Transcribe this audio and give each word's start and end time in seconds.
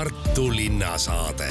Tartu 0.00 0.56
linnasaade. 0.56 1.44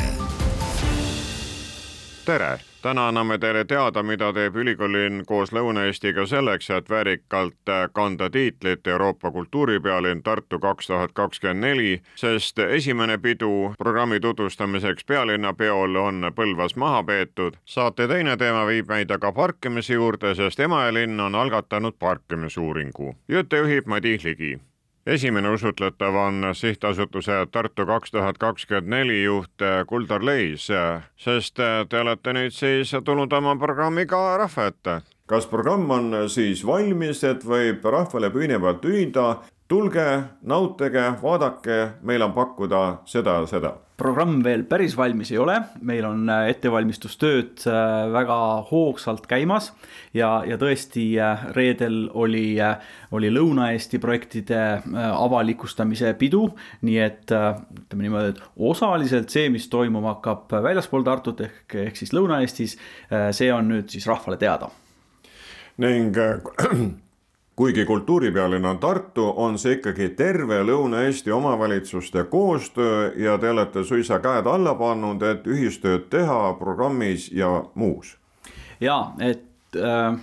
tere, 2.25 2.60
täna 2.81 3.07
anname 3.07 3.37
teile 3.37 3.65
teada, 3.65 4.04
mida 4.04 4.31
teeb 4.33 4.55
ülikoolilinn 4.55 5.25
koos 5.25 5.52
Lõuna-Eestiga 5.54 6.25
selleks, 6.25 6.70
et 6.70 6.89
väärikalt 6.89 7.71
kanda 7.93 8.29
tiitlit 8.29 8.88
Euroopa 8.88 9.31
kultuuripealinn 9.31 10.23
Tartu 10.23 10.59
kaks 10.59 10.88
tuhat 10.88 11.12
kakskümmend 11.13 11.62
neli, 11.62 12.01
sest 12.15 12.59
esimene 12.59 13.17
pidu 13.17 13.73
programmi 13.77 14.20
tutvustamiseks 14.20 15.05
pealinnapeol 15.05 15.95
on 15.95 16.31
Põlvas 16.36 16.75
maha 16.75 17.04
peetud. 17.04 17.54
saate 17.66 18.07
teine 18.07 18.38
teema 18.38 18.66
viib 18.66 18.89
meid 18.89 19.11
aga 19.11 19.31
parkimise 19.31 19.93
juurde, 19.93 20.34
sest 20.36 20.59
Emajõe 20.59 20.93
linn 20.93 21.20
on 21.20 21.36
algatanud 21.36 22.00
parkimisuuringu. 22.00 23.16
jutte 23.27 23.57
juhib 23.57 23.86
Madis 23.86 24.23
Ligi 24.23 24.57
esimene 25.10 25.50
usutletav 25.50 26.16
on 26.16 26.46
sihtasutuse 26.54 27.48
Tartu 27.52 27.86
kaks 27.86 28.12
tuhat 28.12 28.38
kakskümmend 28.38 28.89
neli 28.94 29.23
juht 29.23 29.66
Kuldar 29.88 30.26
Leis, 30.26 30.67
sest 31.17 31.58
te 31.90 32.02
olete 32.02 32.34
nüüd 32.34 32.54
siis 32.54 32.94
tulnud 33.05 33.34
oma 33.34 33.55
programmiga 33.58 34.38
rahva 34.38 34.70
ette. 34.70 35.02
kas 35.26 35.45
programm 35.48 35.90
on 35.91 36.16
siis 36.30 36.66
valmis, 36.66 37.23
et 37.23 37.45
võib 37.45 37.86
rahvale 37.86 38.30
püüne 38.30 38.59
pealt 38.59 38.86
hüüda, 38.86 39.27
tulge, 39.67 40.08
nautige, 40.41 41.14
vaadake, 41.22 41.80
meil 42.02 42.22
on 42.22 42.34
pakkuda 42.34 42.81
seda 43.05 43.41
ja 43.41 43.45
seda 43.48 43.76
programm 43.99 44.39
veel 44.44 44.63
päris 44.70 44.95
valmis 44.98 45.31
ei 45.34 45.39
ole, 45.41 45.55
meil 45.85 46.05
on 46.08 46.30
äh, 46.31 46.48
ettevalmistustööd 46.53 47.66
äh, 47.67 48.08
väga 48.13 48.38
hoogsalt 48.70 49.27
käimas 49.30 49.72
ja, 50.16 50.31
ja 50.48 50.58
tõesti 50.62 51.03
äh, 51.22 51.44
reedel 51.55 52.08
oli, 52.17 52.58
oli 53.16 53.31
Lõuna-Eesti 53.34 53.99
projektide 54.02 54.62
avalikustamise 55.09 56.13
pidu. 56.20 56.48
nii 56.85 56.98
et 57.03 57.31
ütleme 57.34 58.05
niimoodi, 58.05 58.34
et 58.34 58.41
osaliselt 58.70 59.34
see, 59.34 59.49
mis 59.53 59.67
toimuma 59.72 60.16
hakkab 60.16 60.55
väljaspool 60.63 61.05
Tartut 61.08 61.44
ehk, 61.45 61.75
ehk 61.88 62.00
siis 62.00 62.14
Lõuna-Eestis, 62.16 62.77
see 63.36 63.52
on 63.53 63.70
nüüd 63.73 63.92
siis 63.92 64.08
rahvale 64.09 64.39
teada. 64.42 64.72
ning 65.80 66.16
kuigi 67.59 67.85
kultuuripealinn 67.85 68.65
on 68.65 68.77
Tartu, 68.79 69.33
on 69.35 69.57
see 69.59 69.73
ikkagi 69.75 70.13
terve 70.15 70.61
Lõuna-Eesti 70.63 71.33
omavalitsuste 71.35 72.23
koostöö 72.31 73.09
ja 73.19 73.33
te 73.38 73.49
olete 73.52 73.83
suisa 73.83 74.21
käed 74.23 74.47
alla 74.47 74.77
pannud, 74.79 75.25
et 75.27 75.47
ühistööd 75.47 76.05
teha 76.07 76.53
programmis 76.55 77.27
ja 77.35 77.49
muus. 77.75 78.13
ja 78.80 79.11
et 79.19 79.75
äh, 79.75 80.15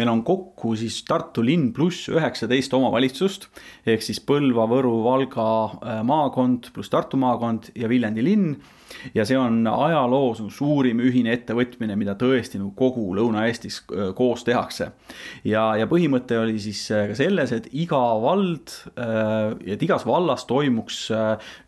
meil 0.00 0.08
on 0.08 0.24
kokku 0.24 0.72
siis 0.80 1.02
Tartu 1.04 1.44
linn 1.44 1.74
pluss 1.76 2.08
üheksateist 2.08 2.72
omavalitsust 2.72 3.50
ehk 3.84 4.08
siis 4.08 4.24
Põlva, 4.24 4.64
Võru, 4.72 4.94
Valga 5.04 5.48
äh, 5.68 6.00
maakond 6.08 6.72
pluss 6.72 6.88
Tartu 6.88 7.20
maakond 7.20 7.68
ja 7.76 7.92
Viljandi 7.92 8.24
linn 8.24 8.56
ja 9.14 9.24
see 9.28 9.38
on 9.38 9.62
ajaloos 9.66 10.40
nagu 10.42 10.52
suurim 10.52 11.00
ühine 11.02 11.32
ettevõtmine, 11.36 11.96
mida 11.98 12.14
tõesti 12.18 12.60
nagu 12.60 12.72
kogu 12.76 13.12
Lõuna-Eestis 13.16 13.80
äh, 13.82 14.10
koos 14.16 14.44
tehakse. 14.46 14.90
ja, 15.48 15.64
ja 15.78 15.88
põhimõte 15.90 16.38
oli 16.40 16.58
siis 16.62 16.84
äh, 16.94 17.08
ka 17.10 17.18
selles, 17.18 17.52
et 17.54 17.68
iga 17.72 18.00
vald, 18.22 18.74
äh, 18.96 19.54
et 19.74 19.82
igas 19.82 20.06
vallas 20.08 20.46
toimuks 20.48 21.04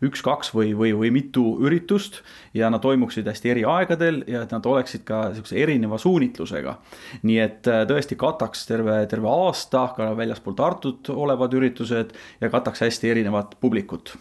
üks-kaks 0.05 0.51
või, 0.55 0.73
või, 0.77 0.93
või 0.97 1.11
mitu 1.15 1.45
üritust 1.63 2.21
ja 2.55 2.69
nad 2.73 2.83
toimuksid 2.83 3.27
hästi 3.27 3.53
eri 3.53 3.65
aegadel 3.69 4.21
ja 4.31 4.43
et 4.45 4.53
nad 4.55 4.65
oleksid 4.65 5.05
ka 5.07 5.29
sihukese 5.35 5.59
erineva 5.61 5.99
suunitlusega. 6.01 6.77
nii 7.23 7.39
et 7.41 7.67
tõesti 7.89 8.17
kataks 8.19 8.65
terve, 8.69 9.01
terve 9.11 9.31
aasta 9.31 9.87
ka 9.97 10.11
väljaspool 10.17 10.55
Tartut 10.55 11.09
olevad 11.11 11.53
üritused 11.57 12.15
ja 12.41 12.49
kataks 12.53 12.85
hästi 12.85 13.11
erinevat 13.11 13.57
publikut 13.59 14.15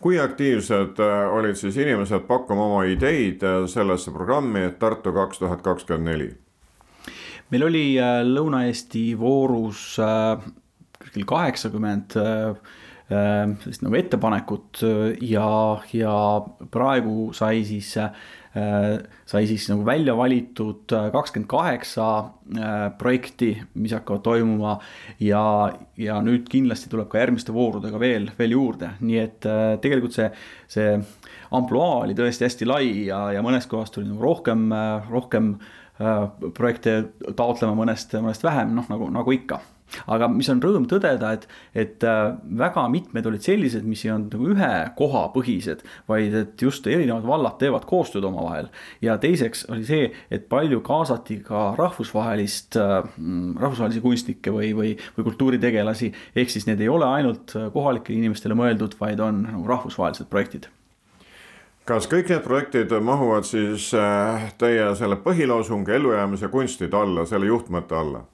kui 0.00 0.18
aktiivsed 0.20 1.00
äh, 1.00 1.34
olid 1.34 1.56
siis 1.58 1.76
inimesed 1.80 2.26
pakkuma 2.28 2.66
oma 2.70 2.82
ideid 2.88 3.42
äh, 3.46 3.64
sellesse 3.70 4.12
programmi 4.14 4.68
Tartu 4.78 5.12
kaks 5.12 5.40
tuhat 5.42 5.62
kakskümmend 5.64 6.10
neli? 6.10 6.30
meil 7.50 7.68
oli 7.68 7.84
äh, 8.02 8.20
Lõuna-Eesti 8.26 9.06
voorus 9.18 9.94
kuskil 10.96 11.26
kaheksakümmend 11.28 12.16
sellist 13.06 13.84
nagu 13.86 13.94
ettepanekut 13.94 14.80
ja, 15.22 15.50
ja 15.94 16.14
praegu 16.74 17.28
sai 17.36 17.60
siis 17.68 17.92
sai 18.56 19.46
siis 19.48 19.66
nagu 19.68 19.84
välja 19.84 20.14
valitud 20.16 20.92
äh, 20.96 21.08
kakskümmend 21.12 21.48
kaheksa 21.50 22.06
äh, 22.56 22.74
projekti, 22.98 23.50
mis 23.74 23.92
hakkavad 23.92 24.22
toimuma 24.24 24.76
ja, 25.20 25.42
ja 26.00 26.18
nüüd 26.24 26.48
kindlasti 26.52 26.90
tuleb 26.92 27.10
ka 27.12 27.20
järgmiste 27.20 27.54
voorudega 27.56 28.00
veel, 28.00 28.30
veel 28.38 28.56
juurde, 28.56 28.94
nii 29.02 29.20
et 29.20 29.48
tegelikult 29.82 30.16
see, 30.16 30.30
see 30.72 30.96
ampluaa 31.56 32.04
oli 32.06 32.16
tõesti 32.18 32.46
hästi 32.48 32.68
lai 32.68 32.90
ja, 33.10 33.26
ja 33.36 33.44
mõnest 33.44 33.70
kohast 33.70 33.96
tuli 33.96 34.08
nagu 34.08 34.22
rohkem, 34.24 34.68
rohkem 35.10 35.56
projekte 36.56 36.98
taotlema, 37.36 37.76
mõnest, 37.78 38.12
mõnest 38.20 38.44
vähem, 38.44 38.74
noh 38.76 38.88
nagu, 38.92 39.08
nagu 39.12 39.32
ikka 39.36 39.60
aga 40.10 40.28
mis 40.32 40.48
on 40.52 40.60
rõõm 40.62 40.86
tõdeda, 40.90 41.32
et, 41.36 41.46
et 41.74 42.06
äh, 42.06 42.34
väga 42.58 42.86
mitmed 42.92 43.26
olid 43.30 43.44
sellised, 43.44 43.86
mis 43.86 44.04
ei 44.06 44.12
olnud 44.14 44.36
nagu 44.36 44.50
ühe 44.54 44.72
koha 44.98 45.26
põhised, 45.34 45.84
vaid 46.10 46.34
et 46.42 46.62
just 46.62 46.86
erinevad 46.90 47.26
vallad 47.28 47.58
teevad 47.62 47.86
koostööd 47.88 48.26
omavahel. 48.28 48.70
ja 49.04 49.16
teiseks 49.22 49.66
oli 49.72 49.86
see, 49.88 50.10
et 50.30 50.48
palju 50.52 50.82
kaasati 50.86 51.40
ka 51.46 51.68
rahvusvahelist, 51.78 52.78
äh, 52.80 53.10
rahvusvahelisi 53.62 54.04
kunstnikke 54.04 54.54
või, 54.54 54.72
või, 54.76 54.94
või 55.18 55.30
kultuuritegelasi. 55.30 56.12
ehk 56.36 56.50
siis 56.50 56.66
need 56.66 56.80
ei 56.80 56.88
ole 56.92 57.06
ainult 57.06 57.54
kohalikele 57.72 58.18
inimestele 58.18 58.58
mõeldud, 58.58 58.98
vaid 59.00 59.20
on 59.20 59.44
nagu 59.46 59.66
rahvusvahelised 59.68 60.30
projektid 60.32 60.70
kas 61.86 62.08
kõik 62.10 62.30
need 62.30 62.42
projektid 62.42 62.90
mahuvad 63.02 63.46
siis 63.46 63.92
äh, 63.94 64.48
teie 64.58 64.88
selle 64.98 65.18
põhiloosungi 65.22 65.94
ellujäämise 65.94 66.50
kunstide 66.50 66.98
alla, 66.98 67.26
selle 67.30 67.46
juhtmõtte 67.46 67.94
alla? 67.94 68.24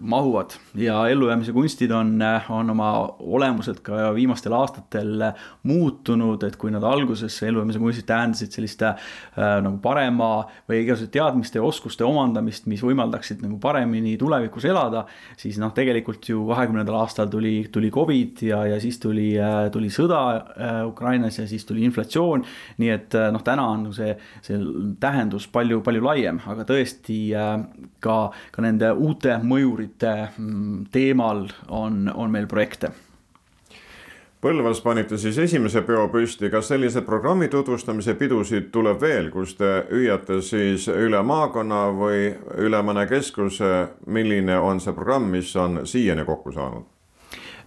Mahuvad 0.00 0.50
ja 0.74 1.08
ellujäämise 1.08 1.52
kunstid 1.52 1.90
on, 1.90 2.18
on 2.50 2.70
oma 2.70 2.90
olemuselt 3.18 3.80
ka 3.80 4.10
viimastel 4.14 4.52
aastatel 4.52 5.24
muutunud, 5.62 6.42
et 6.44 6.56
kui 6.60 6.70
nad 6.70 6.84
alguses 6.84 7.38
ellujäämise 7.42 7.80
kunstid 7.80 8.06
tähendasid 8.08 8.52
sellist 8.52 8.82
äh, 8.84 8.96
nagu 9.36 9.78
parema 9.82 10.30
või 10.68 10.82
igasuguste 10.82 11.16
teadmiste 11.16 11.58
ja 11.60 11.64
oskuste 11.64 12.04
omandamist, 12.04 12.66
mis 12.70 12.82
võimaldaksid 12.84 13.40
nagu 13.44 13.58
paremini 13.62 14.16
tulevikus 14.20 14.66
elada, 14.68 15.06
siis 15.40 15.56
noh, 15.62 15.72
tegelikult 15.76 16.28
ju 16.28 16.44
kahekümnendal 16.50 17.00
aastal 17.00 17.30
tuli, 17.32 17.54
tuli 17.72 17.90
Covid 17.94 18.44
ja, 18.46 18.62
ja 18.74 18.80
siis 18.82 19.00
tuli 19.02 19.32
äh,, 19.40 19.70
tuli 19.72 19.90
sõda 19.92 20.20
äh, 20.36 20.80
Ukrainas 20.88 21.40
ja 21.40 21.48
siis 21.48 21.64
tuli 21.64 21.84
inflatsioon. 21.88 22.44
nii 22.82 22.92
et 22.92 23.16
äh, 23.16 23.30
noh, 23.32 23.44
täna 23.46 23.64
on 23.72 23.88
see, 23.96 24.12
see 24.44 24.60
tähendus 25.00 25.48
palju, 25.52 25.80
palju 25.86 26.04
laiem, 26.04 26.40
aga 26.46 26.68
tõesti 26.68 27.20
äh, 27.32 27.56
ka, 28.04 28.18
ka 28.52 28.64
nende 28.64 28.92
uute 28.92 29.40
mõjurite 29.42 29.85
kultuurite 29.86 30.28
mm, 30.38 30.86
teemal 30.92 31.48
on, 31.68 32.12
on 32.14 32.30
meil 32.30 32.46
projekte. 32.46 32.90
Põlvas 34.40 34.80
panite 34.84 35.16
siis 35.18 35.38
esimese 35.38 35.82
peo 35.82 36.08
püsti, 36.08 36.50
kas 36.50 36.68
selliseid 36.68 37.04
programmi 37.04 37.48
tutvustamise 37.48 38.14
pidusid 38.14 38.70
tuleb 38.70 39.00
veel, 39.00 39.30
kus 39.30 39.56
te 39.56 39.86
hüüate 39.90 40.42
siis 40.42 40.86
üle 40.88 41.22
maakonna 41.22 41.88
või 41.96 42.34
üle 42.58 42.82
mõne 42.82 43.06
keskuse, 43.08 43.88
milline 44.06 44.58
on 44.58 44.80
see 44.80 44.92
programm, 44.92 45.30
mis 45.32 45.56
on 45.56 45.86
siiani 45.86 46.24
kokku 46.24 46.52
saanud? 46.52 46.95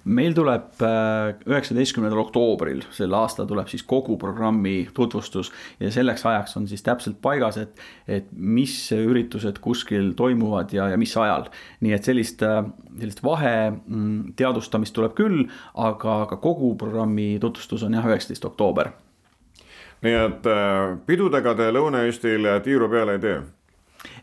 Meil 0.10 0.34
tuleb 0.36 0.82
äh, 0.86 1.36
üheksateistkümnendal 1.48 2.22
oktoobril 2.24 2.82
sel 2.96 3.14
aastal 3.18 3.48
tuleb 3.50 3.70
siis 3.72 3.84
kogu 3.88 4.18
programmi 4.22 4.88
tutvustus 4.96 5.52
ja 5.80 5.92
selleks 5.94 6.26
ajaks 6.26 6.58
on 6.60 6.68
siis 6.70 6.84
täpselt 6.86 7.20
paigas, 7.22 7.60
et, 7.62 7.84
et 8.08 8.32
mis 8.34 8.74
üritused 8.96 9.62
kuskil 9.64 10.14
toimuvad 10.18 10.74
ja, 10.74 10.90
ja 10.94 10.98
mis 11.00 11.16
ajal. 11.18 11.50
nii 11.86 11.94
et 11.96 12.10
sellist, 12.10 12.44
äh, 12.46 12.64
sellist 12.98 13.24
vahe 13.26 13.54
mm, 13.70 14.34
tuleb 14.96 15.16
küll, 15.18 15.46
aga, 15.76 16.24
aga 16.26 16.40
kogu 16.42 16.74
programmi 16.80 17.38
tutvustus 17.42 17.86
on 17.86 17.98
jah, 17.98 18.10
üheksateist 18.10 18.50
oktoober. 18.50 18.92
nii 20.06 20.18
et 20.26 20.50
äh, 20.50 20.98
pidudega 21.06 21.56
te 21.56 21.72
Lõuna-Eestil 21.76 22.50
tiiru 22.66 22.90
peale 22.90 23.20
ei 23.20 23.26
tee? 23.28 23.40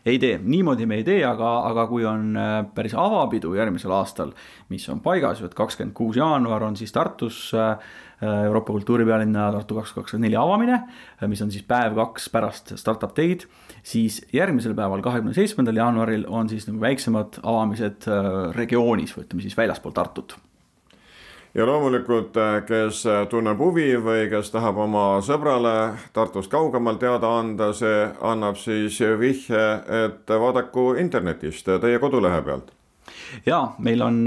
Ei 0.05 0.19
tee, 0.19 0.39
niimoodi 0.43 0.85
me 0.89 0.99
ei 0.99 1.05
tee, 1.07 1.21
aga, 1.25 1.51
aga 1.69 1.85
kui 1.89 2.05
on 2.07 2.35
äh, 2.37 2.57
päris 2.75 2.95
avapidu 2.97 3.53
järgmisel 3.57 3.93
aastal, 3.95 4.33
mis 4.71 4.87
on 4.93 5.01
paigas 5.05 5.41
ju, 5.41 5.49
et 5.49 5.57
kakskümmend 5.57 5.95
kuus 5.97 6.19
jaanuar 6.19 6.67
on 6.67 6.77
siis 6.79 6.93
Tartus 6.95 7.49
äh, 7.57 7.77
Euroopa 8.21 8.73
kultuuripealinna 8.73 9.51
Tartu 9.53 9.77
kaks 9.77 9.93
kakskümmend 9.93 10.27
neli 10.27 10.39
avamine, 10.39 10.81
äh, 10.81 11.27
mis 11.29 11.43
on 11.45 11.53
siis 11.53 11.65
päev 11.67 11.97
kaks 11.97 12.29
pärast 12.33 12.75
startup 12.81 13.15
day'd, 13.17 13.47
siis 13.85 14.21
järgmisel 14.33 14.75
päeval, 14.77 15.05
kahekümne 15.05 15.37
seitsmendal 15.37 15.83
jaanuaril 15.83 16.27
on 16.27 16.49
siis 16.49 16.69
nagu 16.69 16.81
väiksemad 16.81 17.41
avamised 17.43 18.09
regioonis 18.57 19.15
või 19.17 19.27
ütleme 19.27 19.45
siis 19.45 19.57
väljaspool 19.57 19.95
Tartut 19.95 20.37
ja 21.57 21.65
loomulikult, 21.65 22.37
äh, 22.37 22.61
kes 22.65 23.05
äh, 23.09 23.23
tunneb 23.29 23.57
huvi 23.59 23.89
või 24.01 24.27
kes 24.29 24.51
tahab 24.53 24.77
oma 24.77 25.05
sõbrale 25.25 25.97
Tartust 26.13 26.51
kaugemal 26.53 26.99
teada 27.01 27.31
anda, 27.39 27.71
see 27.73 28.05
annab 28.21 28.59
siis 28.61 28.99
vihje, 29.19 29.63
et 30.05 30.29
vaadaku 30.29 30.91
internetist 31.01 31.69
teie 31.81 31.99
kodulehe 31.99 32.41
pealt 32.45 32.73
ja 33.45 33.59
meil 33.83 34.01
on 34.03 34.19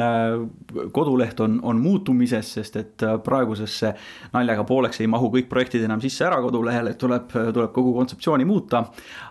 koduleht 0.92 1.40
on, 1.40 1.58
on 1.62 1.78
muutumises, 1.80 2.52
sest 2.56 2.76
et 2.80 3.04
praegusesse 3.24 3.92
naljaga 4.32 4.64
pooleks 4.68 5.00
ei 5.00 5.08
mahu 5.08 5.30
kõik 5.36 5.48
projektid 5.48 5.84
enam 5.86 6.00
sisse 6.02 6.24
ära 6.26 6.40
kodulehele, 6.42 6.94
tuleb, 6.98 7.30
tuleb 7.30 7.72
kogu 7.76 7.94
kontseptsiooni 7.96 8.44
muuta. 8.48 8.82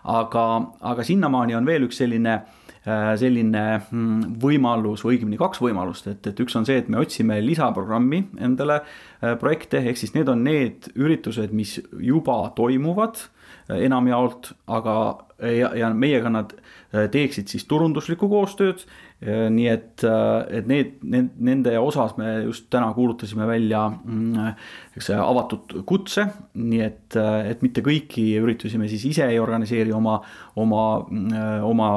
aga, 0.04 0.46
aga 0.82 1.04
sinnamaani 1.04 1.58
on 1.58 1.66
veel 1.66 1.90
üks 1.90 2.00
selline 2.02 2.40
selline 2.86 3.64
mm, 3.80 4.38
võimalus 4.42 5.04
või 5.04 5.18
õigemini 5.18 5.40
kaks 5.40 5.60
võimalust, 5.62 6.08
et, 6.08 6.30
et 6.32 6.40
üks 6.40 6.56
on 6.56 6.68
see, 6.68 6.78
et 6.80 6.88
me 6.90 7.02
otsime 7.02 7.40
lisaprogrammi 7.44 8.22
endale 8.40 8.80
projekte, 9.42 9.82
ehk 9.84 10.00
siis 10.00 10.16
need 10.16 10.32
on 10.32 10.46
need 10.48 10.88
üritused, 10.96 11.52
mis 11.52 11.76
juba 12.00 12.40
toimuvad 12.56 13.20
enamjaolt, 13.70 14.54
aga 14.72 14.96
ja, 15.40 15.70
ja 15.78 15.90
meiega 15.94 16.32
nad 16.32 16.54
äh, 16.56 17.08
teeksid 17.12 17.52
siis 17.52 17.68
turunduslikku 17.70 18.30
koostööd. 18.32 18.86
nii 19.20 19.66
et, 19.68 20.04
äh, 20.08 20.46
et 20.56 20.68
need, 20.72 20.94
need, 21.04 21.34
nende 21.44 21.74
osas 21.76 22.14
me 22.16 22.38
just 22.46 22.70
täna 22.72 22.94
kuulutasime 22.96 23.44
välja 23.48 23.82
mm, 23.92 24.54
eks 24.96 25.10
avatud 25.12 25.74
kutse, 25.86 26.24
nii 26.56 26.80
et, 26.86 27.18
äh, 27.20 27.50
et 27.52 27.62
mitte 27.66 27.84
kõiki 27.84 28.30
üritusi 28.40 28.80
me 28.80 28.88
siis 28.88 29.04
ise 29.12 29.28
ei 29.28 29.40
organiseeri 29.40 29.92
oma, 29.92 30.22
oma, 30.56 30.86
oma 31.68 31.90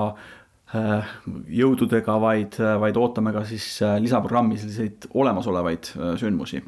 jõududega, 0.72 2.14
vaid, 2.20 2.56
vaid 2.80 2.96
ootame 2.96 3.34
ka 3.34 3.42
siis 3.44 3.66
lisaprogrammi 4.00 4.56
selliseid 4.56 5.10
olemasolevaid 5.12 5.90
sündmusi 6.20 6.62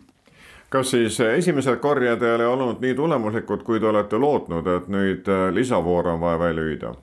kas 0.74 0.90
siis 0.90 1.20
esimesed 1.20 1.78
korjed 1.82 2.22
ei 2.22 2.34
ole 2.34 2.46
olnud 2.50 2.82
nii 2.82 2.94
tulemuslikud, 2.98 3.62
kui 3.66 3.80
te 3.80 3.86
olete 3.90 4.18
lootnud, 4.18 4.66
et 4.78 4.90
nüüd 4.90 5.30
äh, 5.30 5.48
lisavoor 5.54 6.14
on 6.14 6.22
vaja 6.22 6.40
välja 6.40 6.64
hüüda? 6.66 6.94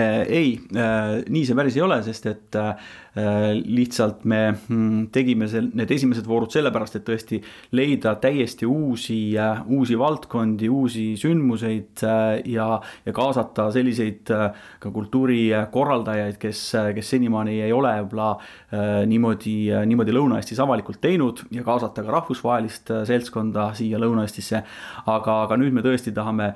Äh, 0.00 0.20
ei, 0.26 0.50
äh, 0.76 1.14
nii 1.28 1.44
see 1.48 1.56
päris 1.56 1.78
ei 1.78 1.86
ole, 1.86 2.02
sest 2.04 2.28
et 2.28 2.58
Äh, 2.58 2.74
lihtsalt 3.16 4.24
me 4.28 4.40
mm, 4.52 5.08
tegime 5.14 5.48
seal 5.50 5.70
need 5.76 5.90
esimesed 5.94 6.26
voorud 6.28 6.52
sellepärast, 6.52 6.98
et 6.98 7.06
tõesti 7.06 7.40
leida 7.76 8.14
täiesti 8.20 8.66
uusi, 8.68 9.18
äh, 9.40 9.62
uusi 9.74 9.98
valdkondi, 9.98 10.68
uusi 10.68 11.06
sündmuseid 11.18 12.04
äh, 12.06 12.40
ja, 12.52 12.68
ja 13.06 13.14
kaasata 13.16 13.68
selliseid 13.74 14.28
ka 14.28 14.92
kultuurikorraldajaid, 14.92 16.38
kes, 16.40 16.62
kes 16.94 17.12
senimaani 17.14 17.58
ei 17.64 17.72
ole 17.72 17.94
võib-olla 18.02 18.28
niimoodi, 19.08 19.54
niimoodi 19.88 20.12
Lõuna-Eestis 20.14 20.60
avalikult 20.62 21.00
teinud 21.02 21.40
ja 21.54 21.64
kaasata 21.66 22.04
ka 22.04 22.12
rahvusvahelist 22.12 22.92
seltskonda 23.08 23.70
siia 23.78 24.00
Lõuna-Eestisse. 24.00 24.62
aga, 25.06 25.38
aga 25.46 25.58
nüüd 25.60 25.74
me 25.74 25.82
tõesti 25.84 26.12
tahame, 26.14 26.50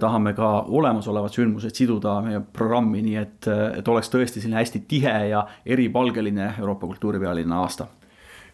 tahame 0.00 0.32
ka 0.36 0.50
olemasolevad 0.72 1.34
sündmused 1.34 1.76
siduda 1.76 2.18
meie 2.24 2.40
programmi, 2.56 3.02
nii 3.04 3.18
et, 3.20 3.50
et 3.78 3.88
oleks 3.88 4.10
tõesti 4.12 4.42
selline 4.42 4.60
hästi 4.62 4.82
tihe 4.88 5.14
ja 5.32 5.44
eri 5.64 5.81
eripalgeline 5.82 6.54
Euroopa 6.58 6.86
kultuuripealinna 6.86 7.60
aasta 7.60 7.90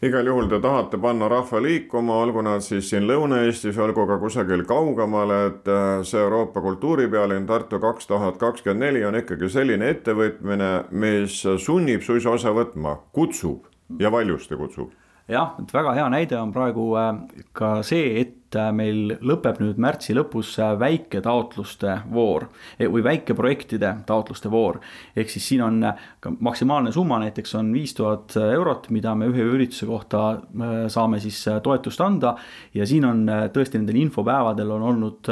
igal 0.02 0.26
juhul 0.30 0.46
te 0.46 0.60
tahate 0.62 0.98
panna 1.02 1.26
rahva 1.28 1.60
liikuma, 1.62 2.20
olgu 2.22 2.42
nad 2.46 2.62
siis 2.62 2.86
siin 2.90 3.06
Lõuna-Eestis, 3.08 3.78
olgu 3.82 4.04
ka 4.06 4.18
kusagil 4.22 4.62
kaugemal, 4.68 5.32
et 5.48 5.70
äh, 5.70 5.88
see 6.06 6.20
Euroopa 6.22 6.62
kultuuripealinn 6.62 7.48
Tartu 7.48 7.80
kaks 7.82 8.06
tuhat 8.06 8.38
kakskümmend 8.38 8.84
neli 8.86 9.02
on 9.06 9.18
ikkagi 9.18 9.50
selline 9.50 9.90
ettevõtmine, 9.96 10.70
mis 10.94 11.40
sunnib 11.64 12.06
suisa 12.06 12.36
osa 12.36 12.54
võtma, 12.54 12.94
kutsub 13.12 13.66
ja 13.98 14.12
valjusti 14.14 14.56
kutsub. 14.60 14.94
jah, 15.28 15.56
et 15.58 15.74
väga 15.74 15.96
hea 15.98 16.08
näide 16.14 16.38
on 16.38 16.54
praegu 16.54 16.92
äh, 16.96 17.14
ka 17.52 17.80
see, 17.82 18.20
et 18.22 18.37
et 18.48 18.56
äh, 18.56 18.70
meil 18.72 19.12
lõpeb 19.20 19.58
nüüd 19.60 19.80
märtsi 19.80 20.14
lõpus 20.16 20.54
äh, 20.62 20.72
väiketaotluste 20.80 21.98
voor 22.12 22.46
e, 22.78 22.86
või 22.88 23.02
väikeprojektide 23.04 23.90
taotluste 24.08 24.48
voor. 24.50 24.80
ehk 25.16 25.28
siis 25.28 25.48
siin 25.50 25.62
on 25.66 25.82
äh, 25.84 25.98
ka 26.20 26.32
maksimaalne 26.32 26.92
summa, 26.92 27.18
näiteks 27.20 27.54
on 27.60 27.72
viis 27.72 27.92
tuhat 27.94 28.36
eurot, 28.40 28.88
mida 28.94 29.14
me 29.14 29.28
ühe 29.28 29.44
ürituse 29.44 29.86
kohta 29.86 30.40
saame 30.88 31.20
siis 31.20 31.42
toetust 31.62 32.00
anda. 32.00 32.36
ja 32.74 32.86
siin 32.86 33.04
on 33.04 33.26
tõesti 33.52 33.78
nendel 33.78 34.00
infopäevadel 34.00 34.70
on 34.70 34.82
olnud 34.92 35.28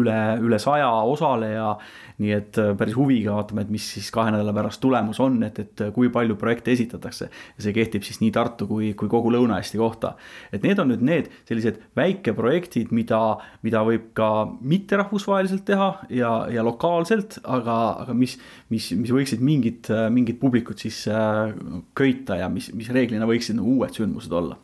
üle, 0.00 0.18
üle 0.40 0.58
saja 0.58 0.88
osaleja 1.04 1.74
nii 2.22 2.30
et 2.30 2.58
päris 2.78 2.94
huviga 2.94 3.34
vaatame, 3.34 3.64
et 3.64 3.70
mis 3.74 3.84
siis 3.96 4.10
kahe 4.14 4.30
nädala 4.30 4.52
pärast 4.54 4.78
tulemus 4.82 5.18
on, 5.22 5.40
et, 5.46 5.58
et 5.58 5.82
kui 5.94 6.10
palju 6.14 6.36
projekte 6.38 6.70
esitatakse. 6.74 7.28
see 7.58 7.74
kehtib 7.74 8.06
siis 8.06 8.20
nii 8.22 8.30
Tartu 8.34 8.68
kui, 8.70 8.92
kui 8.94 9.10
kogu 9.10 9.32
Lõuna-Eesti 9.34 9.80
kohta. 9.80 10.14
et 10.52 10.62
need 10.62 10.78
on 10.78 10.92
nüüd 10.92 11.02
need 11.02 11.30
sellised 11.48 11.80
väikeprojektid, 11.98 12.53
mida, 12.94 13.20
mida 13.62 13.82
võib 13.86 14.10
ka 14.16 14.28
mitterahvusvaheliselt 14.60 15.64
teha 15.68 15.90
ja, 16.10 16.32
ja 16.52 16.64
lokaalselt, 16.66 17.38
aga, 17.44 17.78
aga 18.04 18.14
mis, 18.16 18.36
mis, 18.72 18.90
mis 18.98 19.14
võiksid 19.14 19.42
mingit, 19.44 19.90
mingit 20.10 20.40
publikut 20.40 20.82
siis 20.84 21.04
äh, 21.08 21.54
köita 21.96 22.38
ja 22.40 22.50
mis, 22.52 22.70
mis 22.74 22.90
reeglina 22.94 23.28
võiksid 23.28 23.58
nagu 23.58 23.78
uued 23.78 23.94
sündmused 23.96 24.32
olla. 24.32 24.58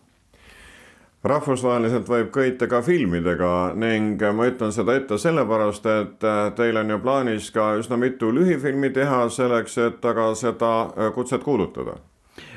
Rahvusvaheliselt 1.20 2.06
võib 2.08 2.30
kõita 2.32 2.64
ka 2.64 2.78
filmidega 2.80 3.74
ning 3.76 4.22
ma 4.32 4.46
ütlen 4.48 4.72
seda 4.72 4.94
ette 4.96 5.18
sellepärast, 5.20 5.86
et 5.86 6.24
äh, 6.24 6.44
teil 6.56 6.80
on 6.80 6.94
ju 6.94 7.00
plaanis 7.02 7.50
ka 7.52 7.74
üsna 7.80 8.00
mitu 8.00 8.32
lühifilmi 8.32 8.92
teha 8.96 9.26
selleks, 9.28 9.76
et 9.84 10.06
aga 10.12 10.30
seda 10.38 10.72
äh, 10.88 11.10
kutset 11.16 11.44
kuulutada 11.44 11.98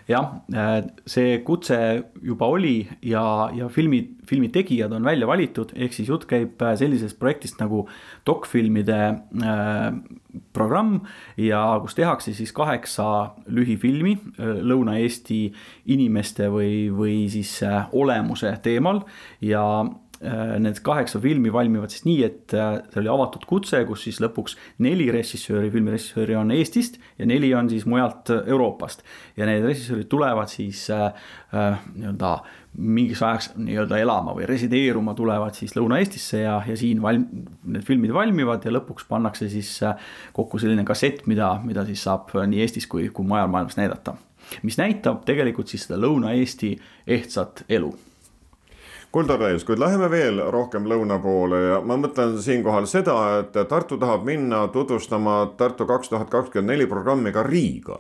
jah, 0.10 0.42
äh, 0.54 0.82
see 1.10 1.38
kutse 1.48 1.78
juba 2.24 2.50
oli 2.52 2.88
ja, 3.06 3.50
ja 3.56 3.70
filmi, 3.72 4.02
filmi 4.28 4.50
tegijad 4.54 4.94
on 4.96 5.06
välja 5.06 5.28
valitud, 5.30 5.74
ehk 5.76 5.96
siis 5.96 6.12
jutt 6.12 6.28
käib 6.30 6.62
sellisest 6.80 7.20
projektist 7.20 7.62
nagu 7.62 7.86
dokfilmide 8.28 9.00
äh, 9.44 9.88
programm 10.54 11.02
ja 11.38 11.64
kus 11.82 11.96
tehakse 11.96 12.34
siis 12.36 12.54
kaheksa 12.56 13.08
lühifilmi 13.48 14.18
äh, 14.18 14.56
Lõuna-Eesti 14.64 15.42
inimeste 15.94 16.50
või, 16.54 16.88
või 16.94 17.18
siis 17.32 17.56
äh, 17.68 17.88
olemuse 17.94 18.56
teemal 18.64 19.04
ja 19.42 19.64
Äh, 19.84 20.03
need 20.24 20.80
kaheksa 20.84 21.20
filmi 21.20 21.52
valmivad 21.54 21.92
siis 21.92 22.06
nii, 22.08 22.24
et 22.24 22.54
äh, 22.56 22.78
see 22.94 23.02
oli 23.02 23.12
avatud 23.12 23.44
kutse, 23.50 23.82
kus 23.88 24.06
siis 24.08 24.22
lõpuks 24.24 24.56
neli 24.84 25.10
režissööri, 25.12 25.72
filmirežissööri 25.74 26.38
on 26.40 26.54
Eestist 26.56 27.00
ja 27.20 27.28
neli 27.28 27.50
on 27.58 27.70
siis 27.72 27.84
mujalt 27.90 28.32
äh, 28.32 28.44
Euroopast. 28.54 29.04
ja 29.38 29.48
need 29.50 29.66
režissöörid 29.68 30.08
tulevad 30.12 30.52
siis 30.52 30.86
äh, 30.94 31.12
nii-öelda 31.52 32.38
mingiks 32.74 33.22
ajaks 33.22 33.52
nii-öelda 33.58 34.00
elama 34.02 34.34
või 34.38 34.48
resideeruma 34.50 35.14
tulevad 35.18 35.58
siis 35.60 35.76
Lõuna-Eestisse 35.78 36.42
ja, 36.46 36.56
ja 36.68 36.78
siin 36.80 37.04
valm-, 37.04 37.28
need 37.76 37.84
filmid 37.86 38.16
valmivad 38.16 38.66
ja 38.66 38.74
lõpuks 38.74 39.06
pannakse 39.10 39.50
siis 39.52 39.76
kokku 40.34 40.62
selline 40.62 40.88
kassett, 40.88 41.28
mida, 41.30 41.58
mida 41.66 41.86
siis 41.90 42.06
saab 42.08 42.32
nii 42.34 42.64
Eestis 42.64 42.88
kui, 42.90 43.10
kui 43.14 43.28
mujal 43.28 43.52
maailmas 43.52 43.78
näidata. 43.78 44.16
mis 44.64 44.80
näitab 44.80 45.22
tegelikult 45.28 45.68
siis 45.68 45.86
seda 45.88 46.00
Lõuna-Eesti 46.02 46.74
ehtsat 47.08 47.68
elu 47.70 47.94
Kuldar 49.14 49.38
Täis, 49.38 49.62
kuid 49.62 49.78
läheme 49.78 50.08
veel 50.10 50.40
rohkem 50.50 50.88
lõuna 50.90 51.20
poole 51.22 51.60
ja 51.68 51.76
ma 51.86 52.00
mõtlen 52.02 52.34
siinkohal 52.42 52.88
seda, 52.90 53.18
et 53.44 53.60
Tartu 53.70 54.00
tahab 54.02 54.26
minna 54.26 54.64
tutvustama 54.74 55.36
Tartu 55.58 55.86
kaks 55.86 56.10
tuhat 56.10 56.32
kakskümmend 56.34 56.74
neli 56.74 56.90
programmi 56.90 57.34
ka 57.36 57.44
Riiga 57.46 58.00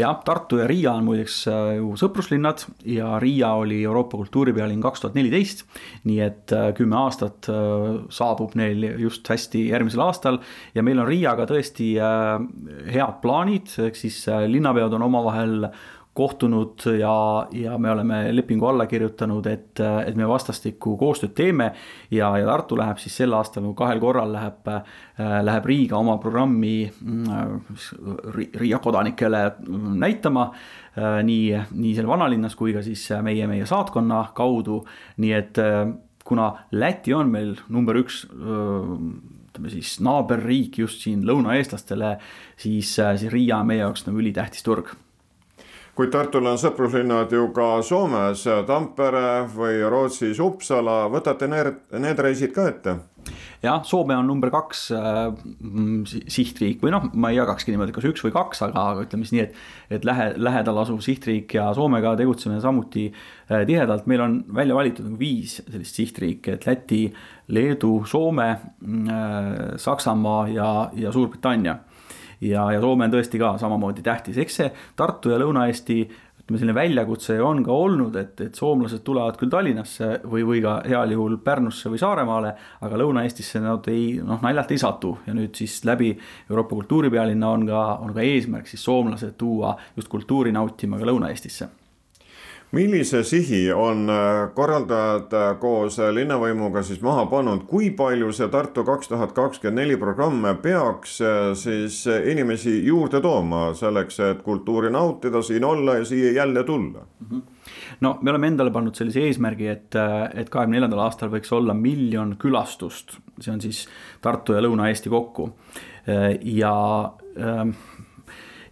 jah, 0.00 0.16
Tartu 0.24 0.60
ja 0.60 0.66
Riia 0.68 0.92
on 0.98 1.06
muideks 1.06 1.36
äh, 1.50 1.74
ju 1.78 1.92
sõpruslinnad 1.98 2.64
ja 2.88 3.14
Riia 3.22 3.52
oli 3.60 3.80
Euroopa 3.84 4.18
kultuuripealinn 4.20 4.82
kaks 4.82 5.04
tuhat 5.04 5.18
neliteist. 5.18 5.64
nii 6.08 6.18
et 6.24 6.54
äh, 6.56 6.70
kümme 6.76 6.98
aastat 7.00 7.48
äh, 7.52 8.00
saabub 8.12 8.56
neil 8.58 8.86
just 9.00 9.28
hästi 9.28 9.68
järgmisel 9.70 10.04
aastal 10.04 10.40
ja 10.74 10.84
meil 10.86 11.00
on 11.02 11.08
Riiaga 11.10 11.46
tõesti 11.50 11.92
head 12.00 13.16
plaanid, 13.22 13.72
ehk 13.86 13.98
siis 13.98 14.22
linnapead 14.50 14.94
on 14.96 15.06
omavahel 15.06 15.70
kohtunud 16.14 16.82
ja, 16.98 17.46
ja 17.52 17.78
me 17.78 17.90
oleme 17.90 18.18
lepingu 18.34 18.66
alla 18.66 18.86
kirjutanud, 18.86 19.46
et, 19.46 19.80
et 19.80 20.16
me 20.18 20.26
vastastikku 20.28 20.96
koostööd 20.98 21.34
teeme. 21.38 21.70
ja, 22.10 22.32
ja 22.38 22.46
Tartu 22.46 22.78
läheb 22.78 22.98
siis 22.98 23.14
sel 23.22 23.34
aastal 23.36 23.62
nagu 23.62 23.76
kahel 23.78 24.00
korral 24.02 24.32
läheb, 24.34 24.70
läheb 25.46 25.68
Riiga 25.70 25.98
oma 26.00 26.18
programmi 26.18 26.90
Riia 28.58 28.78
kodanikele 28.82 29.44
näitama. 30.02 30.50
nii, 31.22 31.58
nii 31.70 31.94
seal 31.94 32.08
vanalinnas 32.10 32.56
kui 32.58 32.74
ka 32.74 32.82
siis 32.82 33.06
meie, 33.22 33.46
meie 33.46 33.66
saatkonna 33.66 34.24
kaudu, 34.34 34.80
nii 35.22 35.32
et 35.36 35.60
kuna 36.26 36.50
Läti 36.72 37.14
on 37.14 37.30
meil 37.30 37.54
number 37.68 38.00
üks 38.02 38.24
ütleme 38.34 39.70
siis 39.70 39.96
naaberriik 40.02 40.78
just 40.82 41.06
siin 41.06 41.22
lõunaeestlastele, 41.26 42.16
siis, 42.58 42.96
siis 42.98 43.30
Riia 43.32 43.60
on 43.62 43.70
meie 43.70 43.84
jaoks 43.84 44.04
nagu 44.06 44.18
ülitähtis 44.22 44.66
turg 44.66 44.90
kuid 46.00 46.14
Tartul 46.14 46.46
on 46.48 46.56
sõpruslinnad 46.56 47.32
ju 47.34 47.50
ka 47.52 47.82
Soomes, 47.84 48.46
Tampere 48.64 49.42
või 49.52 49.82
Rootsis 49.84 50.38
Uppsala, 50.40 51.02
võtate 51.12 51.44
need, 51.50 51.74
need 52.00 52.22
reisid 52.24 52.54
ka 52.56 52.64
ette? 52.70 52.94
jah, 53.60 53.82
Soome 53.84 54.16
on 54.16 54.24
number 54.24 54.48
kaks 54.48 54.86
äh, 54.96 55.18
sihtriik 56.32 56.80
või 56.80 56.94
noh, 56.94 57.10
ma 57.12 57.28
ei 57.28 57.36
jagakski 57.36 57.74
niimoodi, 57.74 57.92
kas 57.92 58.06
üks 58.08 58.24
või 58.24 58.32
kaks, 58.32 58.62
aga, 58.64 58.86
aga 58.94 59.04
ütleme 59.04 59.28
siis 59.28 59.34
nii, 59.36 59.44
et, 59.44 59.60
et 59.98 60.08
lähe, 60.08 60.30
lähedal 60.40 60.80
asuv 60.80 61.02
sihtriik 61.04 61.52
ja 61.58 61.68
Soomega 61.76 62.14
tegutseme 62.16 62.62
samuti 62.64 63.10
äh, 63.10 63.66
tihedalt, 63.68 64.08
meil 64.08 64.24
on 64.24 64.40
välja 64.56 64.78
valitud 64.78 65.04
nagu 65.04 65.20
viis 65.20 65.58
sellist 65.66 66.00
sihtriiki, 66.00 66.56
et 66.56 66.64
Läti, 66.64 67.02
Leedu, 67.52 67.98
Soome 68.08 68.48
äh,, 68.48 69.76
Saksamaa 69.84 70.48
ja, 70.48 70.72
ja 70.96 71.12
Suurbritannia 71.12 71.76
ja, 72.40 72.66
ja 72.74 72.80
Soome 72.80 73.08
on 73.08 73.14
tõesti 73.14 73.40
ka 73.40 73.54
samamoodi 73.60 74.04
tähtis, 74.06 74.38
eks 74.40 74.60
see 74.60 74.72
Tartu 74.96 75.32
ja 75.32 75.38
Lõuna-Eesti 75.40 75.98
ütleme, 76.40 76.58
selline 76.58 76.74
väljakutse 76.74 77.36
on 77.42 77.62
ka 77.64 77.72
olnud, 77.72 78.16
et, 78.16 78.40
et 78.46 78.54
soomlased 78.58 79.02
tulevad 79.06 79.38
küll 79.40 79.52
Tallinnasse 79.52 80.20
või, 80.24 80.44
või 80.46 80.62
ka 80.64 80.80
heal 80.88 81.14
juhul 81.14 81.38
Pärnusse 81.44 81.92
või 81.92 82.00
Saaremaale, 82.02 82.54
aga 82.80 83.02
Lõuna-Eestisse 83.02 83.62
nad 83.62 83.86
ei, 83.92 84.18
noh, 84.24 84.40
naljalt 84.42 84.72
ei 84.74 84.80
satu. 84.80 85.16
Ja 85.26 85.34
nüüd 85.36 85.54
siis 85.58 85.80
läbi 85.88 86.14
Euroopa 86.50 86.80
kultuuripealinna 86.80 87.52
on 87.56 87.68
ka, 87.68 87.84
on 88.04 88.14
ka 88.16 88.24
eesmärk 88.24 88.70
siis 88.70 88.84
soomlased 88.84 89.36
tuua 89.38 89.76
just 89.96 90.10
kultuuri 90.10 90.52
nautima 90.52 90.98
ka 90.98 91.08
Lõuna-Eestisse 91.10 91.70
millise 92.72 93.24
sihi 93.24 93.72
on 93.72 94.10
äh, 94.10 94.54
korraldajad 94.54 95.32
äh, 95.34 95.48
koos 95.60 95.98
äh, 95.98 96.12
linnavõimuga 96.14 96.82
siis 96.86 97.00
maha 97.02 97.24
pannud, 97.30 97.64
kui 97.70 97.90
palju 97.98 98.30
see 98.34 98.48
Tartu 98.50 98.84
kaks 98.86 99.10
tuhat 99.10 99.34
kakskümmend 99.34 99.82
neli 99.82 99.96
programm 99.98 100.46
peaks 100.62 101.18
siis 101.58 102.02
inimesi 102.06 102.76
juurde 102.86 103.20
tooma 103.22 103.70
selleks, 103.74 104.20
et 104.22 104.42
kultuuri 104.46 104.90
nautida, 104.94 105.42
siin 105.42 105.66
olla 105.66 105.98
ja 105.98 106.04
siia 106.06 106.32
jälle 106.42 106.64
tulla 106.64 107.02
mm? 107.02 107.26
-hmm 107.30 107.42
no 108.00 108.18
me 108.22 108.30
oleme 108.30 108.46
endale 108.46 108.70
pannud 108.70 108.94
sellise 108.94 109.20
eesmärgi, 109.20 109.66
et, 109.68 109.94
et 110.34 110.48
kahekümne 110.50 110.76
neljandal 110.76 111.04
aastal 111.04 111.30
võiks 111.30 111.52
olla 111.52 111.74
miljon 111.74 112.36
külastust, 112.38 113.18
see 113.40 113.52
on 113.52 113.60
siis 113.60 113.86
Tartu 114.20 114.52
ja 114.52 114.60
Lõuna-Eesti 114.60 115.10
kokku. 115.10 115.50
ja 116.42 116.74
ähm, 117.38 117.70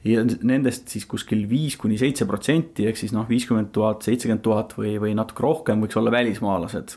ja 0.06 0.22
nendest 0.46 0.92
siis 0.92 1.06
kuskil 1.10 1.44
viis 1.50 1.76
kuni 1.80 1.98
seitse 1.98 2.26
protsenti 2.28 2.86
ehk 2.86 3.00
siis 3.00 3.12
noh, 3.14 3.26
viiskümmend 3.28 3.72
tuhat, 3.74 4.06
seitsekümmend 4.06 4.44
tuhat 4.44 4.76
või, 4.78 4.94
või 5.02 5.14
natuke 5.18 5.42
rohkem 5.42 5.82
võiks 5.82 5.98
olla 5.98 6.12
välismaalased. 6.14 6.96